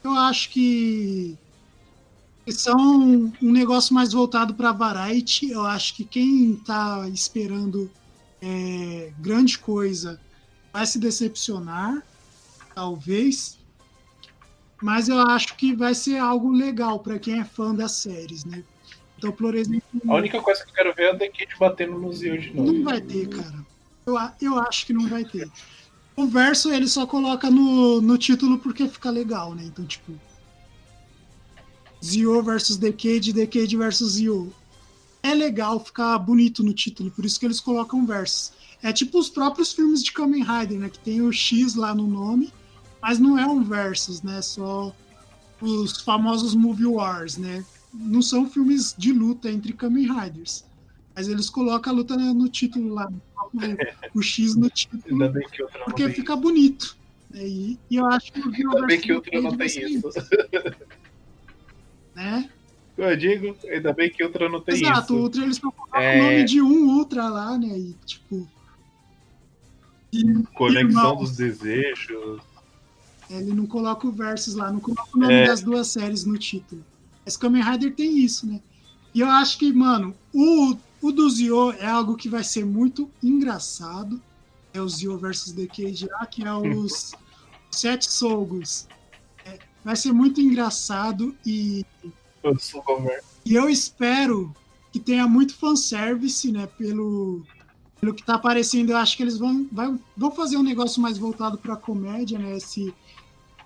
[0.02, 1.36] Eu acho que
[2.48, 5.50] são um negócio mais voltado para variety.
[5.50, 7.90] Eu acho que quem está esperando
[8.40, 10.20] é, grande coisa
[10.72, 12.02] vai se decepcionar,
[12.74, 13.58] talvez.
[14.82, 18.64] Mas eu acho que vai ser algo legal para quem é fã das séries, né?
[19.18, 19.82] Então, por exemplo.
[20.08, 22.54] A única coisa que eu quero ver é o The Kid batendo no Zio de
[22.54, 22.72] novo.
[22.72, 23.66] Não vai ter, cara.
[24.06, 25.50] Eu, eu acho que não vai ter.
[26.20, 29.64] O verso ele só coloca no, no título porque fica legal, né?
[29.64, 30.12] Então, tipo.
[32.04, 34.52] Zio versus Decade, Decade versus Zio.
[35.22, 38.52] É legal ficar bonito no título, por isso que eles colocam versos.
[38.82, 40.90] É tipo os próprios filmes de Kamen Rider, né?
[40.90, 42.52] Que tem o X lá no nome,
[43.00, 44.42] mas não é um versus, né?
[44.42, 44.94] Só
[45.58, 47.64] os famosos Movie Wars, né?
[47.94, 50.66] Não são filmes de luta entre Kamen Riders.
[51.20, 53.12] Mas eles colocam a luta no título lá,
[54.14, 55.30] o, X no título,
[55.84, 56.40] porque fica isso.
[56.40, 56.96] bonito.
[57.30, 57.46] Né?
[57.46, 60.08] E, e, eu acho que o Ainda bem que outro não tem isso.
[62.16, 62.48] né?
[62.96, 64.98] Eu digo, ainda bem que Ultra não tem Exato, isso.
[64.98, 66.18] Exato, o Ultra eles colocam é...
[66.18, 67.78] o nome de um Ultra lá, né?
[67.78, 68.48] E tipo.
[70.10, 72.40] E, Conexão dos desejos.
[73.28, 75.46] Ele não coloca o versus lá, não coloca o nome é...
[75.46, 76.82] das duas séries no título.
[77.26, 78.62] Mas Kamen Rider tem isso, né?
[79.14, 83.10] E eu acho que, mano, o, o do Zio é algo que vai ser muito
[83.22, 84.20] engraçado.
[84.72, 87.12] É o Zio versus lá, que é os
[87.70, 88.86] Sete Sogos.
[89.44, 91.84] É, vai ser muito engraçado e.
[93.44, 94.54] E eu espero
[94.92, 96.66] que tenha muito fanservice, né?
[96.66, 97.42] Pelo,
[98.00, 101.18] pelo que tá aparecendo, eu acho que eles vão, vai, vão fazer um negócio mais
[101.18, 102.56] voltado pra comédia, né?
[102.56, 102.94] Esse,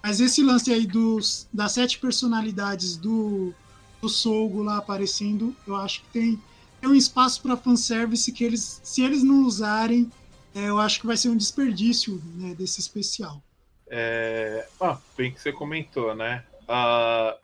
[0.03, 3.55] mas esse lance aí dos, das sete personalidades do,
[4.03, 6.43] do Sogo lá aparecendo, eu acho que tem,
[6.85, 10.11] tem um espaço para fanservice que eles, se eles não usarem,
[10.55, 13.43] é, eu acho que vai ser um desperdício né, desse especial.
[13.89, 14.69] É...
[14.79, 16.45] Ah, bem que você comentou, né?
[16.65, 17.39] Uh,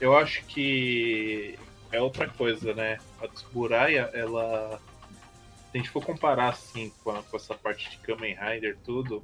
[0.00, 1.56] eu acho que
[1.92, 2.98] é outra coisa, né?
[3.22, 4.80] A Tsuburaya, ela.
[5.70, 9.22] Se a gente for comparar assim com, a, com essa parte de Kamen Rider tudo,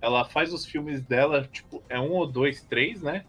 [0.00, 3.24] ela faz os filmes dela, tipo, é um ou dois, três, né?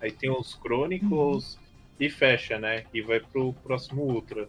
[0.00, 1.59] Aí tem os Chronicles uhum.
[2.00, 2.84] E fecha, né?
[2.92, 4.48] E vai pro próximo Ultra.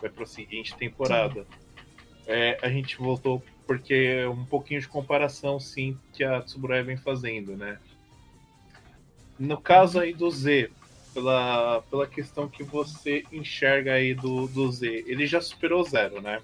[0.00, 1.46] Vai pra seguinte temporada.
[2.26, 6.96] É, a gente voltou porque é um pouquinho de comparação, sim, que a Tsuburaya vem
[6.96, 7.78] fazendo, né?
[9.38, 10.70] No caso aí do Z,
[11.14, 16.42] pela, pela questão que você enxerga aí do, do Z, ele já superou zero, né?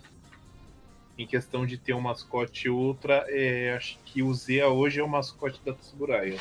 [1.19, 5.09] em questão de ter um mascote ultra, é, acho que o Zia hoje é o
[5.09, 6.39] mascote da Tsuburaya.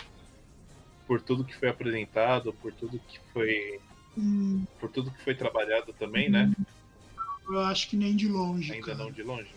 [1.07, 3.79] Por tudo que foi apresentado, por tudo que foi.
[4.17, 4.65] Hum.
[4.79, 6.51] Por tudo que foi trabalhado também, né?
[7.47, 8.73] Eu acho que nem de longe.
[8.73, 8.97] Ainda cara.
[8.97, 9.49] não de longe.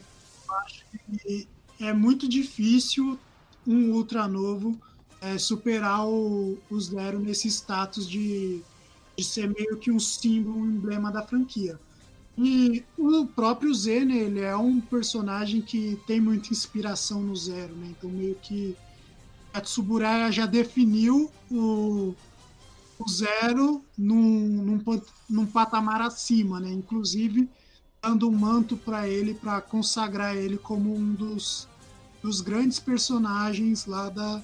[0.46, 0.84] Eu acho
[1.22, 1.48] que
[1.80, 3.18] é muito difícil
[3.66, 4.78] um ultra novo
[5.20, 8.62] é, superar o, o Zero nesse status de,
[9.16, 11.78] de ser meio que um símbolo, um emblema da franquia.
[12.36, 17.74] E o próprio Z, né, ele é um personagem que tem muita inspiração no Zero,
[17.74, 17.88] né?
[17.90, 18.76] Então meio que
[19.58, 22.14] a Tsuburaya já definiu o,
[22.98, 26.70] o Zero num, num, num patamar acima, né?
[26.72, 27.48] Inclusive
[28.00, 31.68] dando um manto para ele para consagrar ele como um dos,
[32.22, 34.42] dos grandes personagens lá da,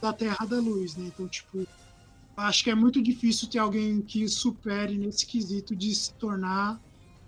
[0.00, 1.10] da Terra da Luz, né?
[1.14, 1.66] Então, tipo,
[2.36, 6.80] acho que é muito difícil ter alguém que supere nesse quesito de se tornar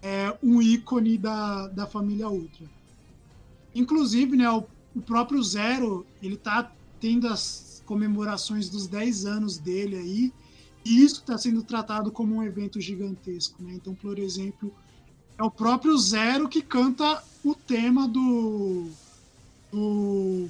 [0.02, 2.66] é, um ícone da, da família Ultra.
[3.74, 9.96] Inclusive, né, o, o próprio Zero, ele tá tendo as comemorações dos 10 anos dele
[9.96, 10.32] aí,
[10.84, 13.62] e isso está sendo tratado como um evento gigantesco.
[13.62, 13.74] Né?
[13.74, 14.72] Então, por exemplo,
[15.38, 18.88] é o próprio Zero que canta o tema do.
[19.70, 20.48] do.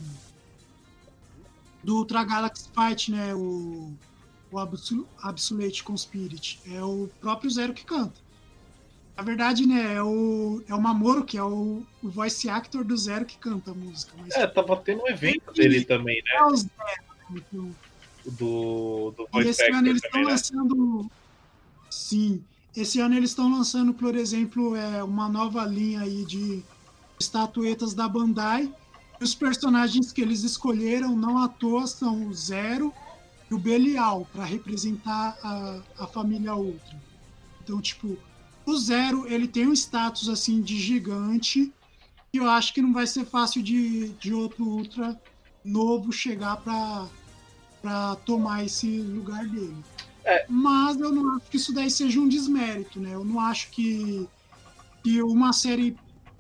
[1.82, 3.34] do Ultra Galaxy Fight, né?
[3.34, 3.92] O,
[4.50, 4.58] o
[5.22, 6.60] Absolute Conspirit.
[6.66, 8.25] É o próprio Zero que canta.
[9.16, 12.96] Na verdade, né, é o, é o Mamoro, que é o, o voice actor do
[12.96, 14.12] Zero que canta a música.
[14.18, 16.30] Mas, é, tava tendo um evento dele também, né?
[16.36, 16.70] É o Zero,
[17.30, 17.74] então.
[18.26, 20.30] Do, do voice e esse actor ano eles estão né?
[20.30, 21.10] lançando.
[21.88, 22.44] Sim.
[22.76, 26.62] Esse ano eles estão lançando, por exemplo, é, uma nova linha aí de
[27.18, 28.70] estatuetas da Bandai.
[29.18, 32.92] E os personagens que eles escolheram não à toa são o Zero
[33.50, 37.00] e o Belial, para representar a, a família Ultra.
[37.62, 38.18] Então, tipo,
[38.66, 41.72] o Zero, ele tem um status assim de gigante
[42.32, 45.18] que eu acho que não vai ser fácil de, de outro Ultra
[45.64, 49.76] novo chegar para tomar esse lugar dele.
[50.24, 50.44] É.
[50.48, 53.14] Mas eu não acho que isso daí seja um desmérito, né?
[53.14, 54.28] Eu não acho que,
[55.02, 55.96] que uma série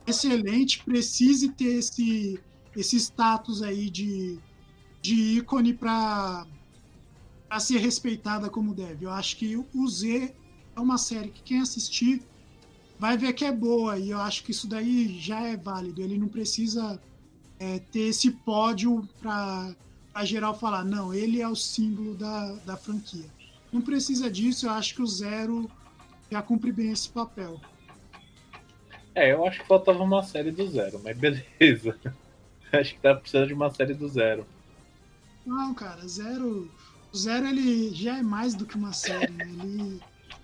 [0.06, 2.40] excelente precise ter esse,
[2.76, 4.38] esse status aí de,
[5.00, 6.46] de ícone para
[7.60, 9.06] ser respeitada como deve.
[9.06, 10.34] Eu acho que o Z
[10.76, 12.22] é uma série que quem assistir
[12.98, 16.02] vai ver que é boa e eu acho que isso daí já é válido.
[16.02, 17.00] Ele não precisa
[17.58, 19.74] é, ter esse pódio para
[20.24, 23.26] geral falar, não, ele é o símbolo da, da franquia.
[23.72, 25.70] Não precisa disso, eu acho que o Zero
[26.30, 27.60] já cumpre bem esse papel.
[29.14, 31.98] É, eu acho que faltava uma série do Zero, mas beleza.
[32.72, 34.46] acho que tá precisando de uma série do Zero.
[35.44, 36.70] Não, cara, Zero.
[37.12, 39.44] O Zero ele já é mais do que uma série, né?
[39.44, 40.00] Ele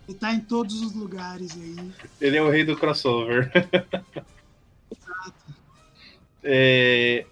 [0.09, 1.93] ele tá em todos os lugares aí.
[2.21, 3.51] Ele é o rei do crossover.
[4.91, 5.35] Exato.
[6.43, 7.25] É,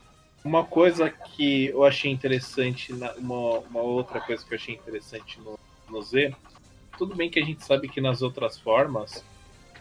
[0.44, 5.58] uma coisa que eu achei interessante, uma, uma, outra coisa que eu achei interessante no,
[5.88, 6.34] no Z,
[6.96, 9.24] tudo bem que a gente sabe que nas outras formas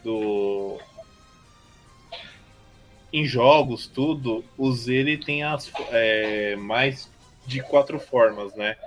[0.04, 0.80] do
[3.12, 7.10] em jogos tudo o Z ele tem as é, mais
[7.46, 8.78] de quatro formas, né?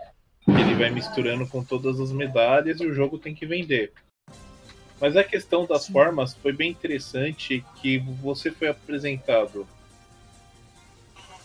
[0.48, 3.92] Ele vai misturando com todas as medalhas e o jogo tem que vender.
[5.00, 9.66] Mas a questão das formas foi bem interessante que você foi apresentado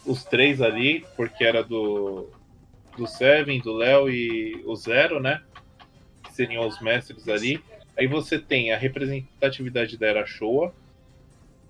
[0.05, 2.29] os três ali, porque era do
[2.97, 5.41] do Seven, do Léo e o Zero, né?
[6.23, 7.63] Que seriam os mestres ali.
[7.95, 10.73] Aí você tem a representatividade da era Showa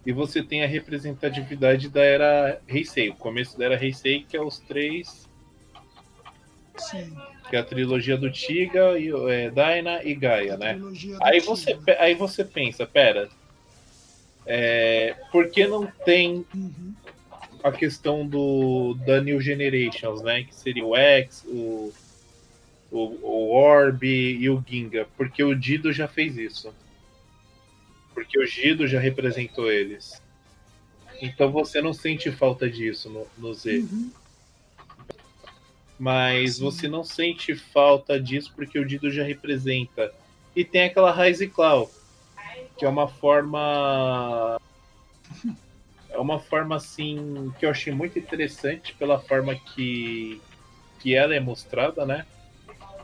[0.06, 4.42] e você tem a representatividade da era Heisei, o começo da era Heisei, que é
[4.42, 5.28] os três
[6.78, 7.16] Sim.
[7.50, 10.80] Que é a trilogia do Tiga, e, é, Daina e Gaia, né?
[11.22, 13.30] Aí você, aí você pensa, pera,
[14.46, 16.94] é, por que não tem uhum.
[17.64, 20.44] a questão do da New Generations, né?
[20.44, 21.94] Que seria o X, o,
[22.92, 25.08] o, o Orb e o Ginga.
[25.18, 26.74] Porque o Dido já fez isso.
[28.14, 30.22] Porque o Dido já representou eles.
[31.22, 33.80] Então você não sente falta disso no, no Z.
[33.80, 34.12] Uhum
[36.00, 40.14] mas você não sente falta disso porque o Dido já representa.
[40.56, 41.90] E tem aquela Raiz Claw,
[42.78, 44.60] que é uma forma.
[46.10, 50.42] É uma forma assim que eu achei muito interessante pela forma que,
[51.00, 52.26] que ela é mostrada, né?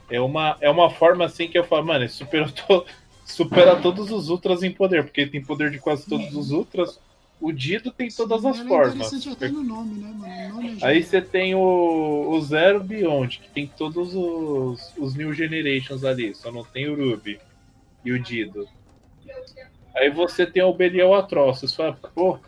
[0.09, 2.85] É uma, é uma forma assim que eu falo, mano, supera, to,
[3.25, 6.99] supera todos os Ultras em poder, porque tem poder de quase todos os Ultras
[7.43, 9.27] o Dido tem todas Sim, as é formas.
[9.27, 10.53] até no nome, né, mano?
[10.53, 15.33] Nome é Aí você tem o, o Zero Beyond, que tem todos os, os New
[15.33, 17.41] Generations ali, só não tem o Ruby
[18.05, 18.65] e o Dido.
[19.93, 22.39] Aí você tem o Belial Atroz, você fala, pô,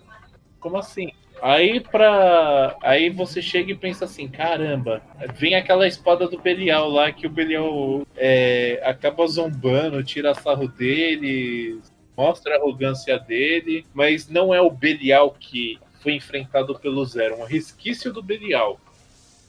[0.62, 1.12] como assim?
[1.42, 2.78] Aí pra.
[2.82, 5.02] Aí você chega e pensa assim, caramba,
[5.36, 11.82] vem aquela espada do Belial lá que o Belial é, acaba zombando, tira sarro dele,
[12.18, 17.46] mostra a arrogância dele, mas não é o Belial que foi enfrentado pelo Zero, um
[17.46, 18.80] resquício do Belial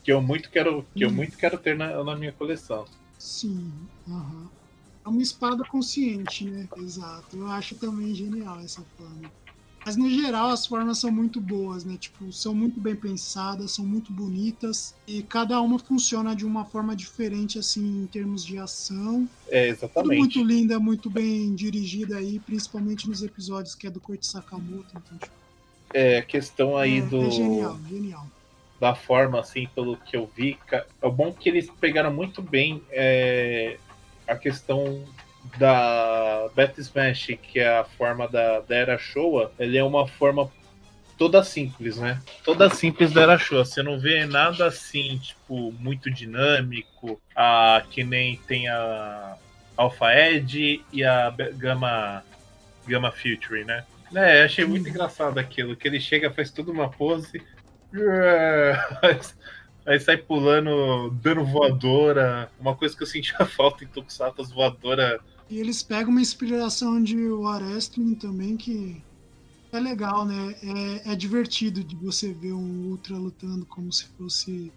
[0.06, 1.08] que eu muito quero, que hum.
[1.08, 2.84] eu muito quero ter na, na minha coleção.
[3.18, 3.72] Sim,
[4.06, 4.46] uhum.
[5.04, 6.68] é uma espada consciente, né?
[6.76, 7.36] Exato.
[7.36, 9.28] Eu acho também genial essa forma.
[9.86, 11.96] Mas no geral as formas são muito boas, né?
[11.96, 16.96] Tipo, são muito bem pensadas, são muito bonitas e cada uma funciona de uma forma
[16.96, 19.28] diferente assim em termos de ação.
[19.48, 20.08] É, exatamente.
[20.08, 24.88] Tudo muito linda, muito bem dirigida aí, principalmente nos episódios que é do Koichi Sakamoto,
[24.90, 25.32] então, tipo,
[25.94, 28.26] É, a questão aí é, do é genial, genial.
[28.80, 33.78] Da forma assim, pelo que eu vi, é bom que eles pegaram muito bem é,
[34.26, 35.04] a questão
[35.58, 40.50] da Bat Smash, que é a forma da, da Era Showa, ele é uma forma
[41.16, 42.20] toda simples, né?
[42.44, 43.64] Toda simples da Era Showa.
[43.64, 49.36] Você não vê nada assim, tipo, muito dinâmico, a, que nem tem a
[49.76, 52.22] Alpha Edge e a Gamma,
[52.86, 53.84] Gamma Future, né?
[54.14, 57.42] É, achei muito engraçado aquilo, que ele chega, faz toda uma pose,
[59.84, 62.50] aí sai pulando, dando voadora.
[62.58, 67.02] Uma coisa que eu sentia falta em Tokusatsu, as voadoras e eles pegam uma inspiração
[67.02, 69.00] de Wrestling também, que
[69.72, 70.54] é legal, né?
[71.04, 74.72] É, é divertido de você ver um Ultra lutando como se fosse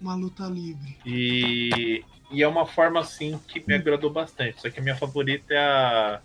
[0.00, 0.96] uma luta livre.
[1.04, 4.60] E, e é uma forma, assim, que me agradou bastante.
[4.60, 6.20] Só que a minha favorita é a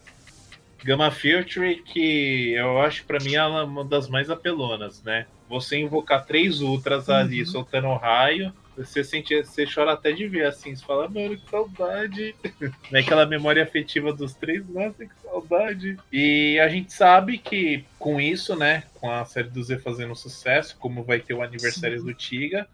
[0.83, 5.25] Gamma Future, que eu acho para mim ela é uma das mais apelonas, né?
[5.49, 7.15] Você invocar três Ultras uhum.
[7.15, 11.49] ali soltando raio Você sente, você chora até de ver assim, você fala, mano, que
[11.49, 12.35] saudade.
[12.91, 15.97] Naquela memória afetiva dos três, nossa, que saudade.
[16.11, 20.77] E a gente sabe que com isso, né, com a série do Z fazendo sucesso,
[20.79, 22.05] como vai ter o aniversário Sim.
[22.05, 22.67] do Tiga,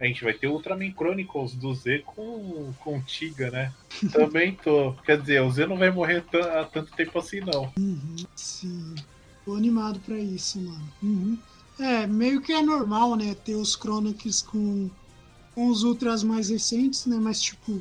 [0.00, 3.72] a gente vai ter o Ultraman Chronicles do Z com, com o Tiga, né?
[4.12, 4.92] Também tô.
[5.04, 7.72] Quer dizer, o Z não vai morrer há tanto tempo assim, não.
[7.78, 8.94] Uhum, sim.
[9.44, 10.92] Tô animado pra isso, mano.
[11.02, 11.38] Uhum.
[11.78, 13.34] É, meio que é normal, né?
[13.44, 14.90] Ter os Chronicles com,
[15.54, 17.16] com os Ultras mais recentes, né?
[17.16, 17.80] Mas, tipo,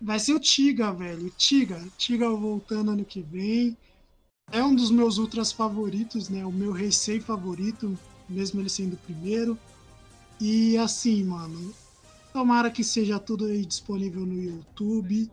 [0.00, 1.30] vai ser o Tiga, velho.
[1.36, 1.82] Tiga.
[1.96, 3.76] Tiga voltando ano que vem.
[4.50, 6.44] É um dos meus Ultras favoritos, né?
[6.44, 7.98] O meu Heisei favorito,
[8.28, 9.58] mesmo ele sendo o primeiro.
[10.40, 11.74] E assim, mano.
[12.32, 15.30] Tomara que seja tudo aí disponível no YouTube.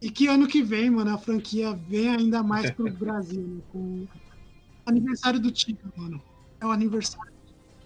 [0.00, 3.62] E que ano que vem, mano, a franquia vem ainda mais pro Brasil, né?
[3.70, 4.08] Com o
[4.84, 6.20] aniversário do Tigre, mano.
[6.60, 7.31] É o aniversário.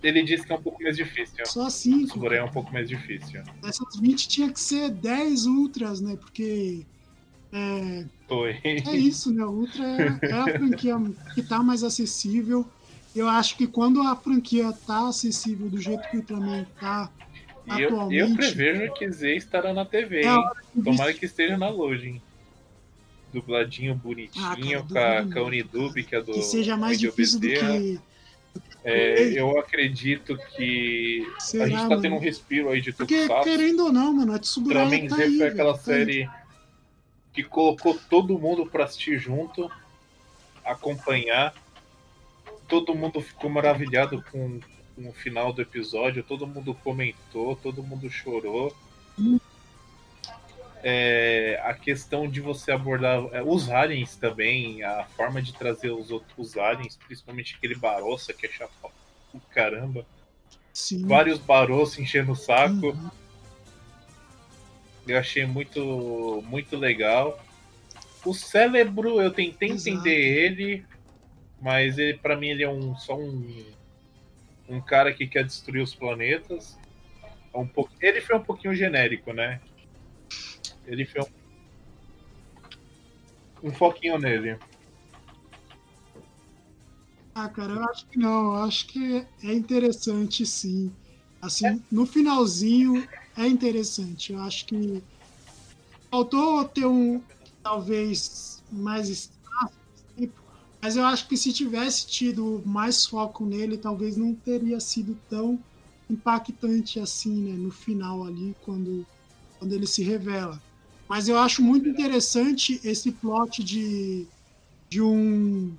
[0.07, 1.45] Ele disse que é um pouco mais difícil.
[1.47, 2.13] Só cinco.
[2.15, 3.43] Suboré é um pouco mais difícil.
[3.63, 6.17] Dessas 20 tinha que ser 10 ultras, né?
[6.17, 6.87] Porque
[7.53, 8.59] é, Foi.
[8.63, 9.45] é isso, né?
[9.45, 10.95] O Ultra é, é a franquia
[11.35, 12.65] que tá mais acessível.
[13.15, 17.11] Eu acho que quando a franquia tá acessível do jeito que o Ultraman tá,
[17.77, 20.45] E eu, eu prevejo que Z estará na TV, É hein?
[20.85, 22.21] Tomara que esteja na loading.
[23.33, 26.33] Dubladinho bonitinho, Ah, cara, com, a, com a Unidub, que é do.
[26.33, 27.99] que seja mais difícil do que.
[28.89, 32.03] É, eu acredito que Será, a gente tá mano?
[32.03, 33.51] tendo um respiro aí de Porque, Tokusatsu.
[33.51, 36.31] querendo ou não, mano, a Tsuburaya Ultraman tá Z aí, foi aquela velho, tá série
[37.33, 39.69] que colocou todo mundo pra assistir junto,
[40.65, 41.53] acompanhar.
[42.69, 44.61] Todo mundo ficou maravilhado com,
[44.95, 48.75] com o final do episódio, todo mundo comentou, todo mundo chorou.
[50.83, 56.11] É, a questão de você abordar é, os aliens também, a forma de trazer os
[56.11, 58.91] outros aliens, principalmente aquele Barossa que é chato pra
[59.51, 60.07] caramba.
[60.73, 61.07] Sim.
[61.07, 62.89] Vários Barossa enchendo o saco.
[62.89, 63.11] Uhum.
[65.09, 67.43] Eu achei muito, muito legal.
[68.25, 69.89] O cérebro, eu tentei Exato.
[69.89, 70.85] entender ele,
[71.61, 73.65] mas ele, para mim ele é um, só um,
[74.69, 76.79] um cara que quer destruir os planetas.
[77.55, 79.61] É um pouco, ele foi um pouquinho genérico, né?
[80.87, 81.23] Ele foi
[83.63, 84.59] um, foquinho nele.
[87.35, 88.55] Ah, cara, eu acho que não.
[88.55, 90.93] Eu acho que é interessante, sim.
[91.43, 93.07] Assim, no finalzinho
[93.37, 94.33] é interessante.
[94.33, 95.03] Eu acho que
[96.11, 97.21] faltou ter um,
[97.63, 99.75] talvez, mais espaço,
[100.17, 100.41] tempo,
[100.81, 105.59] mas eu acho que se tivesse tido mais foco nele, talvez não teria sido tão
[106.09, 109.05] impactante assim, né, no final ali, quando,
[109.59, 110.63] quando ele se revela.
[111.09, 114.27] Mas eu acho muito interessante esse plot de,
[114.89, 115.75] de um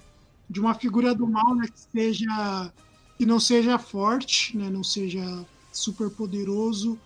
[0.50, 2.72] de uma figura do mal, né, que seja
[3.18, 6.98] que não seja forte, né, não seja super poderoso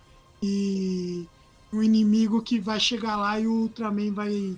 [0.43, 1.25] e
[1.73, 4.55] um inimigo que vai chegar lá e o Ultraman vai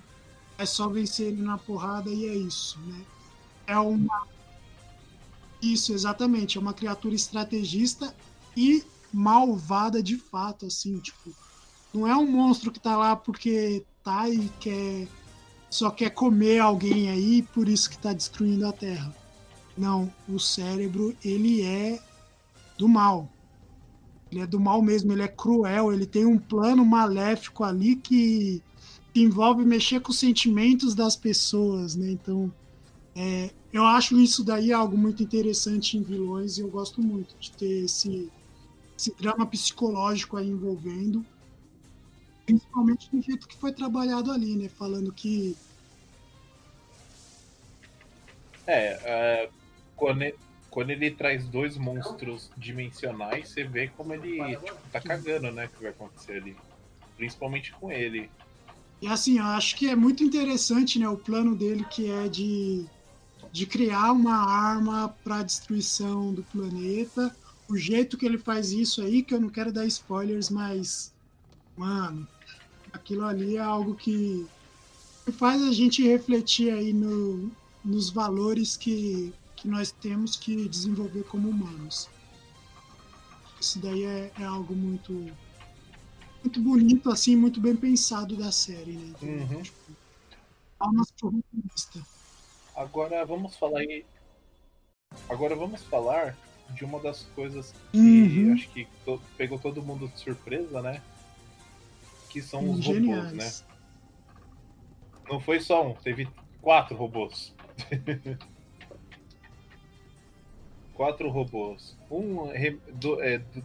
[0.58, 3.02] é só vencer ele na porrada e é isso, né?
[3.68, 4.28] É uma
[5.62, 8.14] isso exatamente, é uma criatura estrategista
[8.56, 8.84] e
[9.14, 11.34] malvada de fato, assim, tipo,
[11.94, 15.08] não é um monstro que tá lá porque tá e quer
[15.70, 19.16] só quer comer alguém aí, por isso que está destruindo a Terra.
[19.76, 22.00] Não, o cérebro ele é
[22.78, 23.28] do mal.
[24.32, 28.62] Ele é do mal mesmo, ele é cruel, ele tem um plano maléfico ali que,
[29.12, 32.12] que envolve mexer com os sentimentos das pessoas, né?
[32.12, 32.54] Então,
[33.16, 37.52] é, eu acho isso daí algo muito interessante em vilões e eu gosto muito de
[37.52, 38.32] ter esse,
[38.96, 41.26] esse drama psicológico aí envolvendo
[42.46, 44.70] principalmente do jeito que foi trabalhado ali, né?
[44.70, 45.56] Falando que
[48.66, 49.50] É, é,
[49.96, 50.36] quando, ele,
[50.70, 55.66] quando ele traz dois monstros dimensionais, você vê como ele tipo, tá cagando, né?
[55.66, 56.56] O que vai acontecer ali.
[57.18, 58.30] Principalmente com ele.
[59.02, 62.86] E assim, eu acho que é muito interessante, né, o plano dele que é de,
[63.52, 67.36] de criar uma arma para destruição do planeta.
[67.68, 71.13] O jeito que ele faz isso aí, que eu não quero dar spoilers, mas
[71.78, 72.28] mano,
[72.92, 74.48] aquilo ali é algo que,
[75.32, 77.50] faz a gente refletir aí no,
[77.84, 82.10] nos valores que, que nós temos que desenvolver como humanos.
[83.60, 85.32] Isso daí é, é algo muito
[86.44, 89.14] muito bonito, assim, muito bem pensado da série, né?
[89.16, 89.62] Então, Uhum.
[89.62, 89.78] tipo,
[90.78, 92.06] palmas pro roteirista.
[92.76, 94.06] Agora vamos falar aí.
[95.30, 96.38] Agora vamos falar
[96.72, 98.54] de uma das coisas que Uhum.
[98.54, 101.02] acho que to- pegou todo mundo de surpresa, né?
[102.34, 103.62] Que são os robôs, Geniais.
[103.62, 103.68] né?
[105.30, 106.28] Não foi só um, teve
[106.64, 107.54] quatro robôs.
[110.96, 111.96] quatro robôs.
[112.10, 112.48] Um
[112.94, 113.64] do- é, do-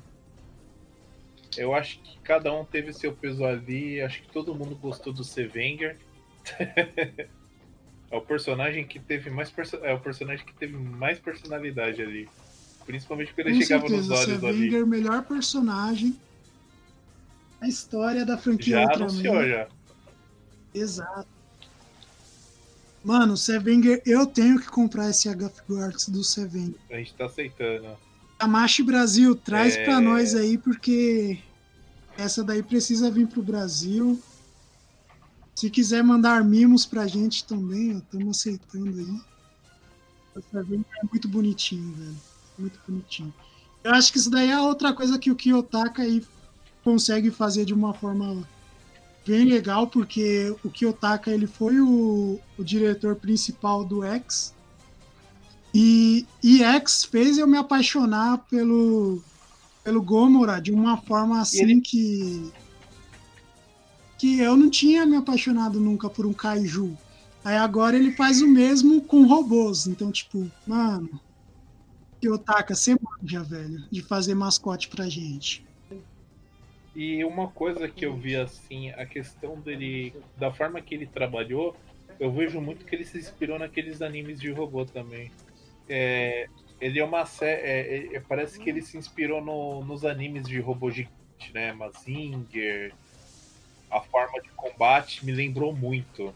[1.56, 4.02] Eu acho que cada um teve seu peso ali.
[4.02, 5.96] Acho que todo mundo gostou do Sevenger.
[6.58, 7.26] é
[8.16, 9.50] o personagem que teve mais
[9.82, 12.28] é o personagem que teve mais personalidade ali.
[12.84, 14.56] Principalmente quando ele Com chegava certeza, nos olhos ali.
[14.58, 16.16] Sevenger, melhor personagem
[17.60, 19.04] da história da franquia Já Ultraman.
[19.06, 19.68] anunciou já.
[20.74, 21.28] Exato.
[23.04, 26.74] Mano, Sevenger, eu tenho que comprar esse HF Guards do Sevenger.
[26.90, 27.96] A gente tá aceitando.
[28.38, 29.84] Amashi Brasil, traz É.
[29.84, 31.38] pra nós aí, porque
[32.16, 34.20] essa daí precisa vir pro Brasil.
[35.54, 39.20] Se quiser mandar mimos pra gente também, estamos aceitando aí.
[40.36, 42.16] O Sevenger é muito bonitinho, velho.
[42.58, 43.34] Muito bonitinho.
[43.82, 46.24] Eu acho que isso daí é outra coisa que o Kiyotaka aí
[46.88, 48.48] consegue fazer de uma forma
[49.26, 54.54] bem legal, porque o Kiyotaka ele foi o, o diretor principal do X.
[55.74, 59.22] E, e X fez eu me apaixonar pelo,
[59.84, 62.50] pelo Gomora de uma forma assim ele- que.
[64.16, 66.96] que eu não tinha me apaixonado nunca por um kaiju.
[67.44, 69.86] Aí agora ele faz o mesmo com robôs.
[69.86, 71.20] Então, tipo, mano.
[72.18, 75.64] Kiyotaka, você manja, velho, de fazer mascote pra gente.
[76.98, 81.76] E uma coisa que eu vi assim, a questão dele, da forma que ele trabalhou,
[82.18, 85.30] eu vejo muito que ele se inspirou naqueles animes de robô também.
[85.88, 86.48] É,
[86.80, 91.14] ele é uma série, parece que ele se inspirou no- nos animes de robô gigante,
[91.54, 91.72] né?
[91.72, 92.92] Mazinger,
[93.88, 96.34] a forma de combate me lembrou muito.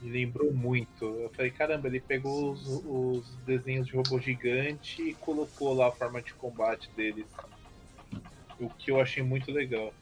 [0.00, 1.04] Me lembrou muito.
[1.04, 5.92] Eu falei, caramba, ele pegou os, os desenhos de robô gigante e colocou lá a
[5.92, 7.26] forma de combate deles.
[8.62, 9.92] O que eu achei muito legal.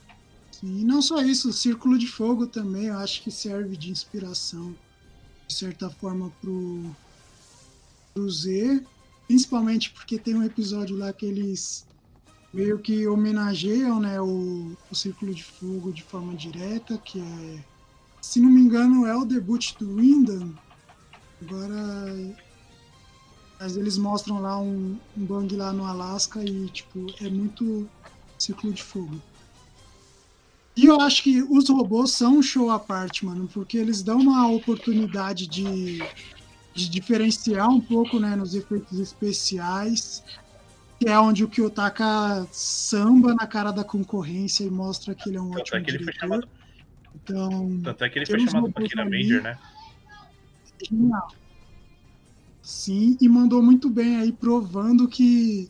[0.52, 3.90] Sim, e não só isso, o Círculo de Fogo também eu acho que serve de
[3.90, 4.74] inspiração,
[5.46, 6.94] de certa forma, pro,
[8.12, 8.84] pro Z,
[9.26, 11.86] principalmente porque tem um episódio lá que eles
[12.52, 17.64] meio que homenageiam né, o, o Círculo de Fogo de forma direta, que é,
[18.20, 20.52] se não me engano, é o debut do Windham.
[21.40, 22.36] Agora,
[23.58, 27.88] mas eles mostram lá um, um bang lá no Alasca e, tipo, é muito
[28.43, 29.20] Círculo de Fogo.
[30.76, 34.20] E eu acho que os robôs são um show à parte, mano, porque eles dão
[34.20, 35.99] uma oportunidade de,
[36.74, 40.22] de diferenciar um pouco, né, nos efeitos especiais,
[40.99, 45.41] que é onde o Kiyotaka samba na cara da concorrência e mostra que ele é
[45.43, 46.20] um Tanto é ótimo que ele foi diretor.
[46.20, 46.49] chamado,
[47.14, 49.11] Então, tanto é que ele foi chamado pra Kira ali.
[49.24, 49.59] Major, né?
[50.88, 51.28] genial.
[52.62, 55.68] Sim, e mandou muito bem aí, provando que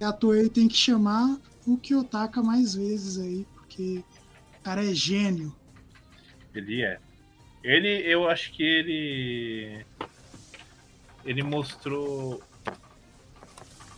[0.00, 1.38] a Toei tem que chamar
[1.72, 4.02] o Kiyotaka mais vezes aí, porque
[4.58, 5.54] o cara é gênio.
[6.54, 6.98] Ele é.
[7.62, 9.84] Ele, eu acho que ele.
[11.24, 12.42] Ele mostrou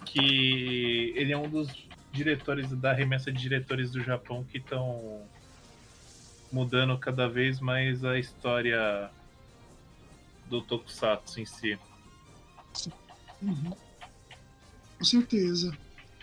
[0.05, 1.69] que ele é um dos
[2.11, 5.23] diretores da remessa de diretores do Japão que estão
[6.51, 9.09] mudando cada vez mais a história
[10.47, 11.79] do Tokusatsu em si.
[13.41, 13.73] Uhum.
[14.99, 15.79] Com certeza.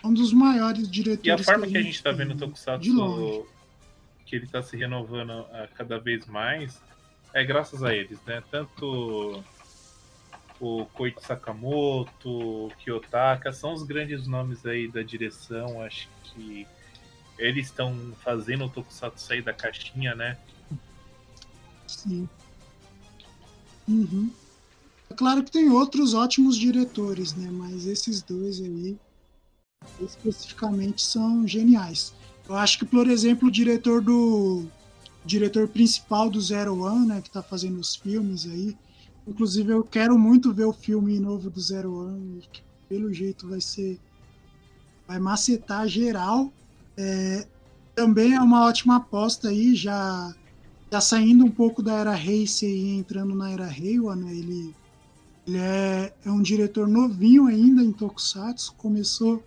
[0.08, 1.26] Um dos maiores diretores.
[1.26, 3.46] E a forma que a gente tá tem, vendo o Tokusatsu
[4.26, 5.46] que ele tá se renovando
[5.76, 6.82] cada vez mais
[7.34, 8.44] é graças a eles, né?
[8.50, 9.44] Tanto
[10.60, 16.66] o Koichi Sakamoto, o Kiyotaka, são os grandes nomes aí da direção, acho que
[17.38, 20.38] eles estão fazendo o Tokusatsu sair da caixinha, né?
[21.86, 22.28] Sim.
[23.88, 24.32] Uhum.
[25.10, 27.50] É claro que tem outros ótimos diretores, né?
[27.52, 28.98] Mas esses dois aí
[30.02, 32.14] especificamente são geniais.
[32.48, 34.66] Eu acho que, por exemplo, o diretor do
[35.24, 38.78] o diretor principal do Zero One, né, que tá fazendo os filmes aí.
[39.28, 43.60] Inclusive eu quero muito ver o filme novo do Zero One, que pelo jeito vai
[43.60, 44.00] ser
[45.08, 46.52] vai macetar geral.
[46.96, 47.46] É,
[47.94, 50.34] também é uma ótima aposta aí, já
[50.92, 54.32] já saindo um pouco da era Heisei e entrando na era Reiwa, né?
[54.32, 54.74] Ele,
[55.46, 59.44] ele é, é um diretor novinho ainda em Tokusatsu, começou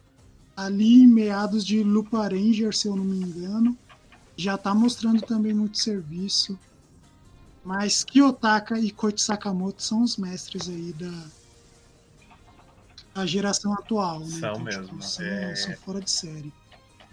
[0.64, 3.76] ali em meados de Lupa Ranger, se eu não me engano.
[4.36, 6.58] Já tá mostrando também muito serviço.
[7.64, 11.24] Mas Kiyotaka e Koichi Sakamoto são os mestres aí da,
[13.14, 14.26] da geração atual, né?
[14.26, 15.54] São tipo, mesmo, São, é.
[15.54, 16.52] são fora de série.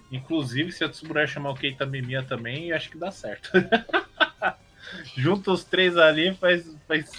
[0.10, 3.52] Inclusive, se a Tsuburaya chamar o Keita Mimiya também, acho que dá certo.
[5.18, 7.10] Junta os três ali, faz, faz,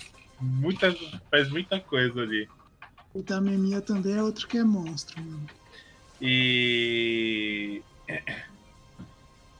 [0.40, 0.94] muita,
[1.30, 2.48] faz muita coisa ali.
[3.12, 5.46] O Tamemiya também é outro que é monstro, mano.
[6.20, 7.82] E.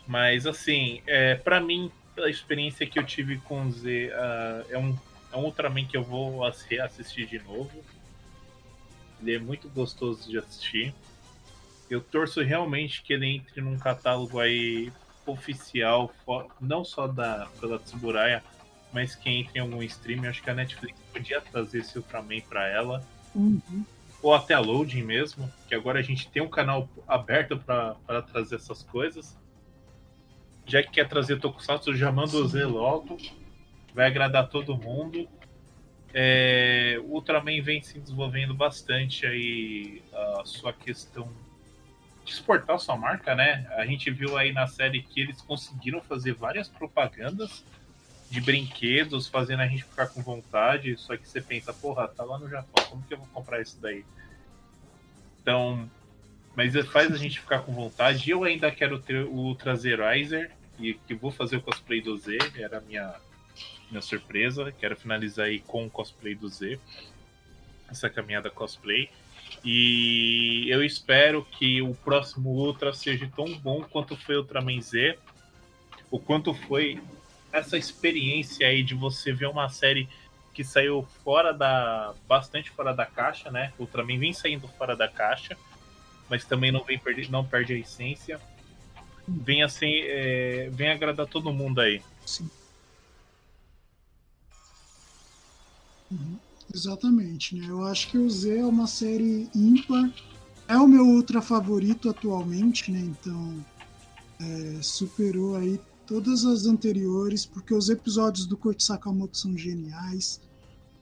[0.07, 4.97] Mas, assim, é, para mim, pela experiência que eu tive com Z, ah, é, um,
[5.33, 7.85] é um Ultraman que eu vou ass- reassistir de novo.
[9.21, 10.95] Ele é muito gostoso de assistir.
[11.91, 14.93] Eu torço realmente que ele entre num catálogo aí
[15.27, 16.13] oficial,
[16.61, 18.43] não só da pela Tsuburaya,
[18.93, 20.25] mas que entre em algum stream.
[20.29, 23.07] Acho que a Netflix podia trazer esse Ultraman para ela.
[23.35, 23.85] Uhum.
[24.21, 28.57] Ou até a Loading mesmo, que agora a gente tem um canal aberto para trazer
[28.57, 29.39] essas coisas.
[30.67, 33.17] Já que quer trazer Tokusatsu, já manda o Z logo.
[33.95, 35.29] Vai agradar todo mundo.
[36.13, 41.31] É, Ultraman vem se desenvolvendo bastante aí a sua questão
[42.25, 43.67] de exportar sua marca, né?
[43.77, 47.65] A gente viu aí na série que eles conseguiram fazer várias propagandas
[48.31, 50.97] de brinquedos, fazendo a gente ficar com vontade.
[50.99, 53.79] Só que você pensa, porra, tá lá no Japão, como que eu vou comprar isso
[53.81, 54.05] daí?
[55.41, 55.89] Então,
[56.55, 58.31] mas faz a gente ficar com vontade.
[58.31, 62.39] Eu ainda quero ter o Ultra Zerizer e que vou fazer o cosplay do Z,
[62.57, 63.15] era a minha,
[63.91, 64.73] minha surpresa.
[64.73, 66.79] Quero finalizar aí com o cosplay do Z,
[67.89, 69.09] essa caminhada cosplay.
[69.65, 75.19] E eu espero que o próximo Ultra seja tão bom quanto foi o Ultraman Z,
[76.11, 77.01] o quanto foi
[77.53, 80.09] essa experiência aí de você ver uma série
[80.53, 82.15] que saiu fora da.
[82.27, 83.73] bastante fora da caixa, né?
[83.79, 85.57] Ultraman vem saindo fora da caixa,
[86.29, 88.41] mas também não vem perder, não perde a essência.
[89.27, 92.03] Vem assim, é, vem agradar todo mundo aí.
[92.27, 92.51] Sim.
[96.11, 96.39] Uhum.
[96.75, 97.67] Exatamente, né?
[97.69, 100.11] Eu acho que o Z é uma série ímpar.
[100.67, 103.01] É o meu ultra favorito atualmente, né?
[103.01, 103.65] Então
[104.41, 110.41] é, superou aí todas as anteriores, porque os episódios do Koichi Sakamoto são geniais.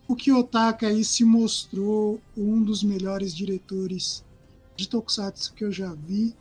[0.08, 4.22] O Kiyotaka aí se mostrou um dos melhores diretores
[4.76, 6.34] de Tokusatsu que eu já vi.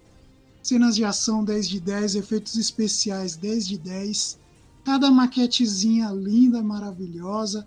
[0.62, 4.40] Cenas de ação 10 de 10, efeitos especiais 10 de 10.
[4.84, 7.66] Cada maquetezinha linda, maravilhosa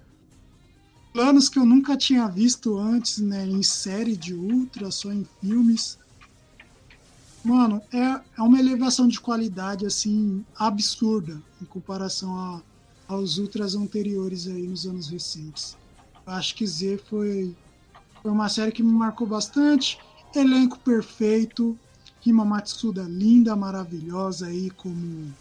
[1.18, 5.98] planos que eu nunca tinha visto antes, né, em série de Ultra, só em filmes.
[7.44, 12.60] Mano, é, é uma elevação de qualidade, assim, absurda em comparação a,
[13.06, 15.76] aos Ultras anteriores aí nos anos recentes.
[16.26, 17.54] Acho que Z foi,
[18.22, 19.98] foi uma série que me marcou bastante.
[20.34, 21.78] Elenco perfeito,
[22.20, 25.32] Rima Matsuda linda, maravilhosa aí como,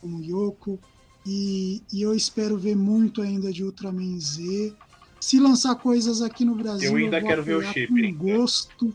[0.00, 0.78] como Yoko.
[1.26, 4.72] E, e eu espero ver muito ainda de Ultraman Z.
[5.20, 7.88] Se lançar coisas aqui no Brasil, eu ainda eu quero ver o chip.
[7.88, 8.94] Com gosto.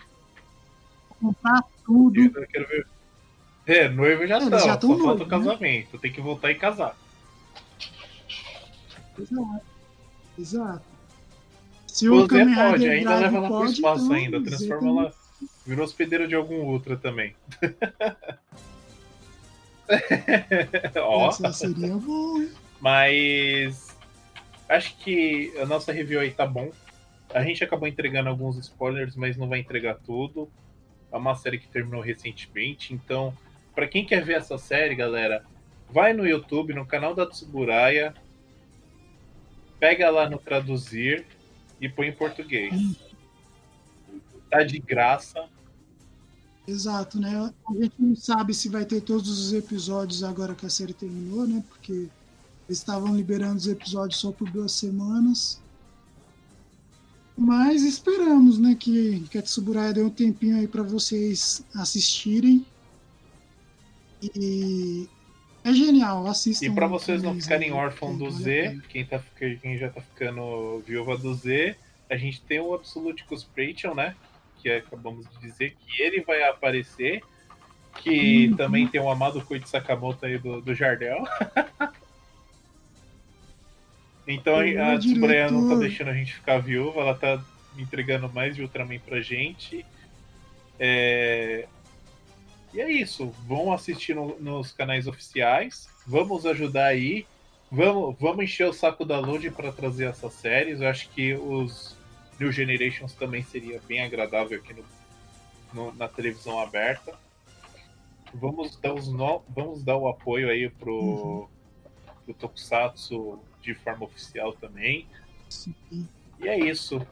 [1.19, 1.61] Comprar
[1.91, 2.39] tudo.
[2.39, 2.87] Eu quero ver.
[3.65, 5.25] É, noivo já já só falta o né?
[5.25, 5.99] casamento.
[5.99, 6.97] Tem que voltar e casar.
[9.19, 9.65] Exato.
[10.37, 10.91] Exato.
[11.87, 14.43] Se o Zé pode, ainda leva ela pro espaço então, ainda.
[14.43, 15.13] Transforma ela.
[15.65, 17.35] Virou hospedeiro de algum outro também.
[20.95, 21.29] Ó.
[21.29, 22.51] Essa seria bom, hein?
[22.79, 23.91] Mas
[24.71, 26.71] Acho que a nossa review aí tá bom.
[27.33, 30.49] A gente acabou entregando alguns spoilers, mas não vai entregar tudo.
[31.11, 33.35] É uma série que terminou recentemente, então,
[33.75, 35.45] para quem quer ver essa série, galera,
[35.89, 38.13] vai no YouTube, no canal da Tsuburaya,
[39.79, 41.25] pega lá no traduzir
[41.79, 42.73] e põe em português.
[44.49, 45.47] Tá de graça.
[46.67, 47.51] Exato, né?
[47.67, 51.47] A gente não sabe se vai ter todos os episódios agora que a série terminou,
[51.47, 51.63] né?
[51.67, 52.07] Porque
[52.69, 55.60] estavam liberando os episódios só por duas semanas.
[57.37, 62.65] Mas esperamos, né, que, que a Tsuburaya dê um tempinho aí para vocês assistirem.
[64.35, 65.07] E
[65.63, 66.65] é genial, assistam.
[66.65, 69.21] E para vocês não ficarem órfãos do Z, quem, tá,
[69.61, 71.75] quem já tá ficando viúva do Z,
[72.09, 74.15] a gente tem o Absolute Cospration, né?
[74.61, 77.21] Que acabamos de dizer que ele vai aparecer.
[77.95, 78.55] Que uhum.
[78.55, 81.23] também tem o amado Koichi Sakamoto aí do, do Jardel.
[84.33, 87.43] Então a Tsuburaya não tá deixando a gente ficar viúva, ela tá
[87.77, 89.85] entregando mais de Ultraman pra gente.
[90.79, 91.67] É...
[92.73, 93.33] E é isso.
[93.47, 95.89] Vão assistir no, nos canais oficiais.
[96.07, 97.25] Vamos ajudar aí.
[97.71, 100.81] Vamos, vamos encher o saco da Load para trazer essas séries.
[100.81, 101.97] Eu acho que os
[102.39, 104.83] New Generations também seria bem agradável aqui no,
[105.73, 107.13] no, na televisão aberta.
[108.33, 111.47] Vamos dar, os no, vamos dar o apoio aí pro, uhum.
[112.25, 115.07] pro Tokusatsu de forma oficial também.
[115.49, 115.73] Sim.
[116.39, 117.05] E é isso.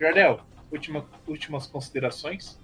[0.00, 0.40] Jardel,
[0.70, 2.58] última, últimas considerações?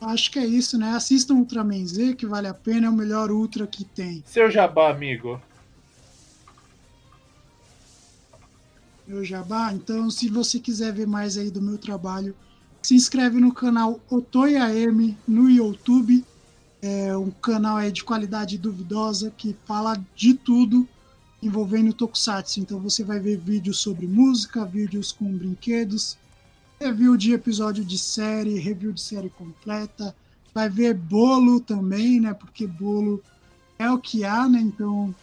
[0.00, 0.92] Acho que é isso, né?
[0.92, 4.22] Assistam Ultraman Z, que vale a pena, é o melhor Ultra que tem.
[4.26, 5.40] Seu jabá, amigo.
[9.06, 9.72] Meu jabá?
[9.74, 12.34] Então, se você quiser ver mais aí do meu trabalho,
[12.80, 16.24] se inscreve no canal Otoya M no YouTube
[16.82, 20.88] é um canal aí de qualidade duvidosa que fala de tudo
[21.42, 22.60] envolvendo Tokusatsu.
[22.60, 26.16] Então você vai ver vídeos sobre música, vídeos com brinquedos,
[26.80, 30.14] review de episódio de série, review de série completa.
[30.54, 32.34] Vai ver bolo também, né?
[32.34, 33.22] Porque bolo
[33.78, 34.60] é o que há, né?
[34.60, 35.14] Então,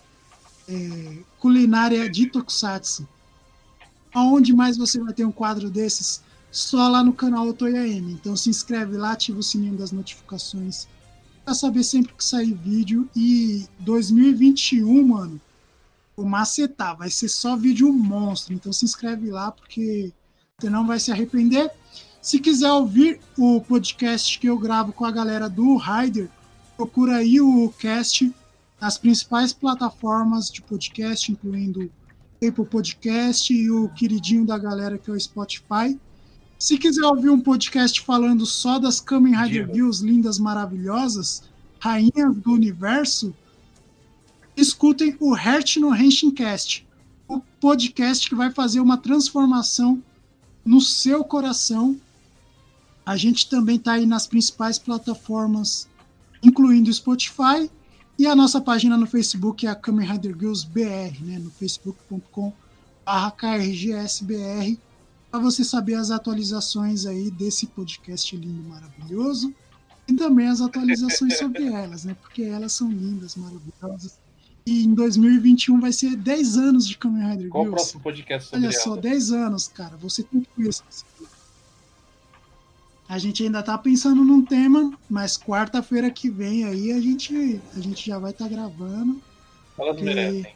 [0.67, 3.07] é, culinária de Tokusatsu.
[4.13, 6.21] Aonde mais você vai ter um quadro desses?
[6.51, 8.13] Só lá no canal Otoya M.
[8.13, 10.87] Então se inscreve lá, ativa o sininho das notificações
[11.47, 13.09] para saber sempre que sair vídeo.
[13.15, 15.39] E 2021, mano,
[16.17, 18.53] o macetar, vai ser só vídeo monstro.
[18.53, 20.11] Então se inscreve lá porque
[20.59, 21.71] você não vai se arrepender.
[22.21, 26.29] Se quiser ouvir o podcast que eu gravo com a galera do Rider,
[26.75, 28.29] procura aí o cast
[28.81, 31.89] nas principais plataformas de podcast, incluindo
[32.45, 35.97] Apple Podcast e o queridinho da galera que é o Spotify.
[36.59, 41.43] Se quiser ouvir um podcast falando só das Kamen Rider Girls lindas, maravilhosas,
[41.79, 43.35] rainhas do universo,
[44.55, 46.87] escutem o Heart no Henshin Cast,
[47.27, 50.01] o podcast que vai fazer uma transformação
[50.65, 51.95] no seu coração.
[53.05, 55.87] A gente também está aí nas principais plataformas,
[56.41, 57.69] incluindo o Spotify
[58.17, 62.51] e a nossa página no Facebook é a Kamen Rider Girls BR, né, no facebook.com
[63.37, 64.77] KRGSBR,
[65.29, 69.53] para você saber as atualizações aí desse podcast lindo, maravilhoso,
[70.07, 74.17] e também as atualizações sobre elas, né, porque elas são lindas, maravilhosas.
[74.65, 78.65] E em 2021 vai ser 10 anos de Kamen Rider Qual o próximo podcast sobre
[78.65, 79.01] Olha só, ela?
[79.01, 79.95] 10 anos, cara.
[79.95, 80.83] Você tem que conhecer.
[83.07, 87.79] A gente ainda tá pensando num tema, mas quarta-feira que vem aí a gente, a
[87.79, 89.21] gente já vai estar gravando.
[89.79, 90.53] Elas merecem.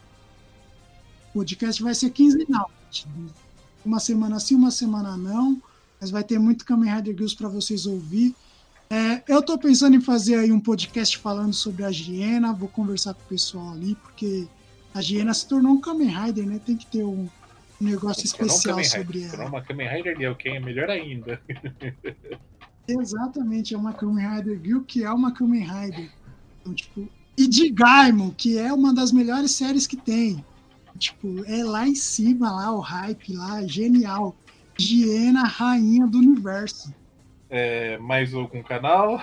[1.29, 2.69] O podcast vai ser quinzenal.
[3.85, 5.61] Uma semana sim, uma semana não.
[5.99, 8.35] Mas vai ter muito Kamen Rider Girls para vocês ouvir.
[8.89, 12.53] É, eu tô pensando em fazer aí um podcast falando sobre a Giena.
[12.53, 14.47] Vou conversar com o pessoal ali, porque
[14.93, 16.59] a Giena se tornou um Kamen Rider, né?
[16.65, 17.29] Tem que ter um,
[17.79, 19.23] um negócio Se um especial Kamen sobre Rider.
[19.23, 19.55] Se tornou ela.
[19.55, 21.41] uma Kamen Rider Girl, quem é melhor ainda.
[22.87, 26.11] Exatamente, é uma Kamen Rider Girl que é uma Kamen Rider.
[26.59, 27.07] Então, tipo,
[27.37, 30.43] e de Gaimon, que é uma das melhores séries que tem.
[30.97, 34.35] Tipo, é lá em cima, lá, o hype lá, genial.
[34.77, 36.93] Giena, rainha do universo.
[37.49, 39.21] É, mais algum canal?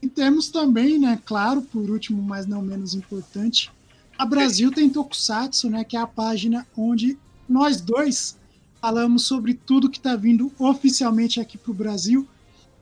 [0.00, 3.68] E temos também, né, claro, por último, mas não menos importante,
[4.16, 7.18] a Brasil tem Tokusatsu, né, que é a página onde
[7.48, 8.38] nós dois
[8.80, 12.28] falamos sobre tudo que está vindo oficialmente aqui para o Brasil,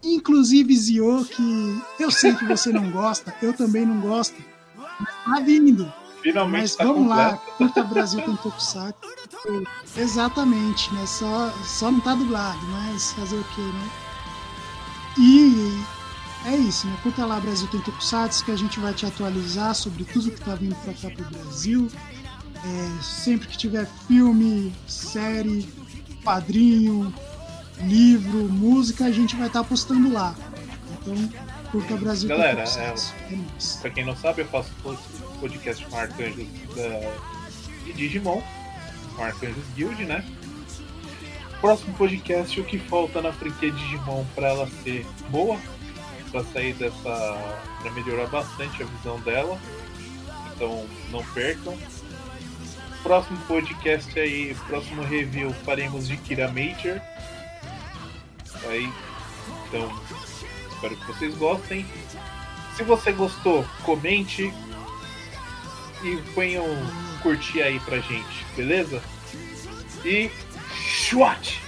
[0.03, 4.37] inclusive Zio, que eu sei que você não gosta, eu também não gosto,
[4.77, 5.91] mas tá vindo.
[6.27, 7.57] Finalmente Mas tá vamos lá, completo.
[7.57, 8.99] curta Brasil tem Tokusatsu.
[9.97, 11.07] Exatamente, né?
[11.07, 13.91] Só, só não tá dublado, mas fazer o quê, né?
[15.17, 15.85] E
[16.47, 16.97] é isso, né?
[17.05, 20.57] Curta lá Brasil tem Tokusatsu, que a gente vai te atualizar sobre tudo que tá
[20.57, 21.89] vindo pra cá pro Brasil.
[22.57, 25.73] É, sempre que tiver filme, série,
[26.25, 27.15] quadrinho,
[27.83, 30.35] livro, música, a gente vai estar postando lá.
[31.01, 31.15] Então,
[31.71, 33.15] curta Brasil Galera, tem Tokusatsu.
[33.31, 33.79] É, nóis.
[33.81, 34.73] Pra quem não sabe, eu faço
[35.37, 37.85] podcast com Arcanjos da...
[37.85, 38.43] de Digimon,
[39.15, 40.25] com Arcanjos Guild, né?
[41.61, 45.59] Próximo podcast, o que falta na franquia Digimon pra ela ser boa,
[46.31, 47.01] pra sair dessa.
[47.81, 49.59] pra melhorar bastante a visão dela.
[50.55, 51.77] Então não percam.
[53.03, 57.01] Próximo podcast aí, próximo review faremos de Kira Major.
[58.69, 58.93] Aí,
[59.69, 59.89] então,
[60.73, 61.87] espero que vocês gostem.
[62.77, 64.53] Se você gostou, comente
[66.03, 69.03] e ponha um curtir aí pra gente, beleza?
[70.05, 70.31] E
[71.09, 71.66] SWAT!